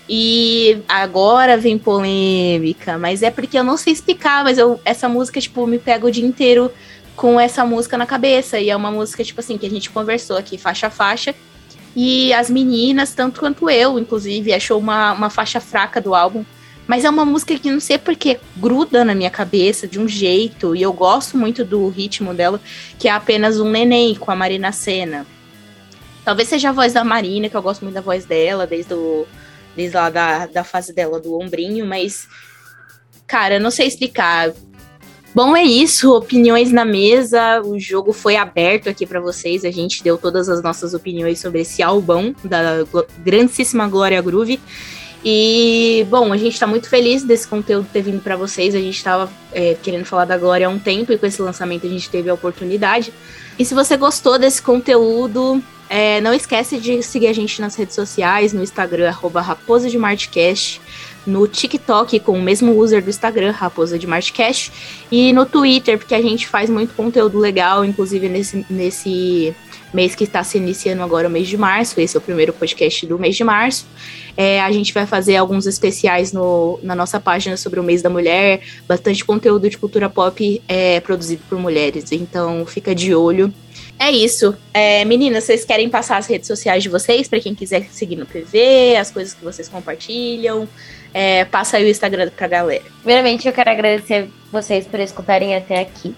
[0.08, 5.40] E agora vem polêmica, mas é porque eu não sei explicar, mas eu, essa música,
[5.40, 6.70] tipo, me pega o dia inteiro
[7.16, 8.58] com essa música na cabeça.
[8.58, 11.34] E é uma música, tipo assim, que a gente conversou aqui, faixa a faixa.
[11.96, 16.44] E as meninas, tanto quanto eu, inclusive, achou uma, uma faixa fraca do álbum.
[16.86, 20.76] Mas é uma música que não sei porque gruda na minha cabeça de um jeito.
[20.76, 22.60] E eu gosto muito do ritmo dela,
[22.98, 25.26] que é apenas um neném com a Marina Senna.
[26.24, 29.26] Talvez seja a voz da Marina, que eu gosto muito da voz dela, desde, o,
[29.76, 32.26] desde lá da, da fase dela do ombrinho, mas.
[33.26, 34.52] Cara, não sei explicar.
[35.34, 36.14] Bom, é isso.
[36.14, 37.60] Opiniões na mesa.
[37.62, 39.64] O jogo foi aberto aqui para vocês.
[39.64, 42.84] A gente deu todas as nossas opiniões sobre esse album da
[43.18, 44.60] grandíssima Glória Groove.
[45.24, 48.74] E, bom, a gente tá muito feliz desse conteúdo ter vindo para vocês.
[48.74, 51.86] A gente tava é, querendo falar da Glória há um tempo e com esse lançamento
[51.86, 53.12] a gente teve a oportunidade.
[53.58, 57.94] E se você gostou desse conteúdo, é, não esquece de seguir a gente nas redes
[57.94, 59.98] sociais, no Instagram, arroba Raposa de
[61.26, 64.06] no TikTok com o mesmo user do Instagram, Raposa de
[65.10, 69.54] e no Twitter, porque a gente faz muito conteúdo legal, inclusive nesse, nesse
[69.92, 72.00] mês que está se iniciando agora, o mês de março.
[72.00, 73.86] Esse é o primeiro podcast do mês de março.
[74.36, 78.10] É, a gente vai fazer alguns especiais no, na nossa página sobre o mês da
[78.10, 82.10] mulher, bastante conteúdo de cultura pop é, produzido por mulheres.
[82.10, 83.52] Então fica de olho.
[83.98, 84.56] É isso.
[84.72, 88.26] É, meninas, vocês querem passar as redes sociais de vocês para quem quiser seguir no
[88.26, 90.68] PV, as coisas que vocês compartilham?
[91.12, 92.82] É, passa aí o Instagram pra galera.
[92.98, 96.14] Primeiramente, eu quero agradecer vocês por escutarem até aqui.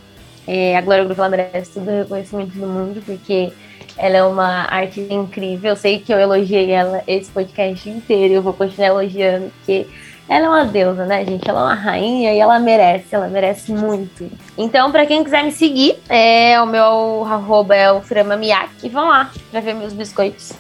[0.47, 3.53] É, a Glória Grupo merece todo o reconhecimento do mundo, porque
[3.97, 5.71] ela é uma artista incrível.
[5.71, 9.87] Eu sei que eu elogiei ela esse podcast inteiro e eu vou continuar elogiando, porque
[10.29, 11.49] ela é uma deusa, né, gente?
[11.49, 14.31] Ela é uma rainha e ela merece, ela merece muito.
[14.59, 18.89] Então, para quem quiser me seguir, é, o meu arroba é o Frama Miyake.
[18.89, 20.53] Vão lá pra ver meus biscoitos.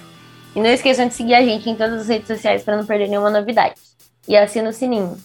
[0.55, 3.09] E não esqueçam de seguir a gente em todas as redes sociais para não perder
[3.09, 3.75] nenhuma novidade.
[4.27, 5.17] E assina o sininho.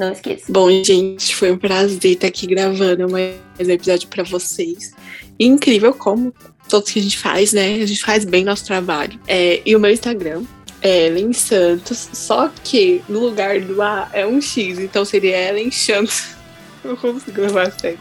[0.00, 0.46] Não esqueça.
[0.48, 4.94] Bom, gente, foi um prazer estar aqui gravando mais um episódio para vocês.
[5.38, 6.32] Incrível como
[6.70, 7.74] todos que a gente faz, né?
[7.74, 9.20] A gente faz bem nosso trabalho.
[9.28, 10.44] É, e o meu Instagram
[10.80, 15.70] é Ellen Santos, só que no lugar do A é um X, então seria Ellen
[15.70, 16.28] Santos.
[16.82, 18.00] Eu consigo gravar sempre.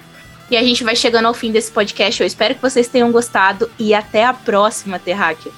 [0.49, 2.21] E a gente vai chegando ao fim desse podcast.
[2.21, 5.51] Eu espero que vocês tenham gostado e até a próxima, Terráqueo.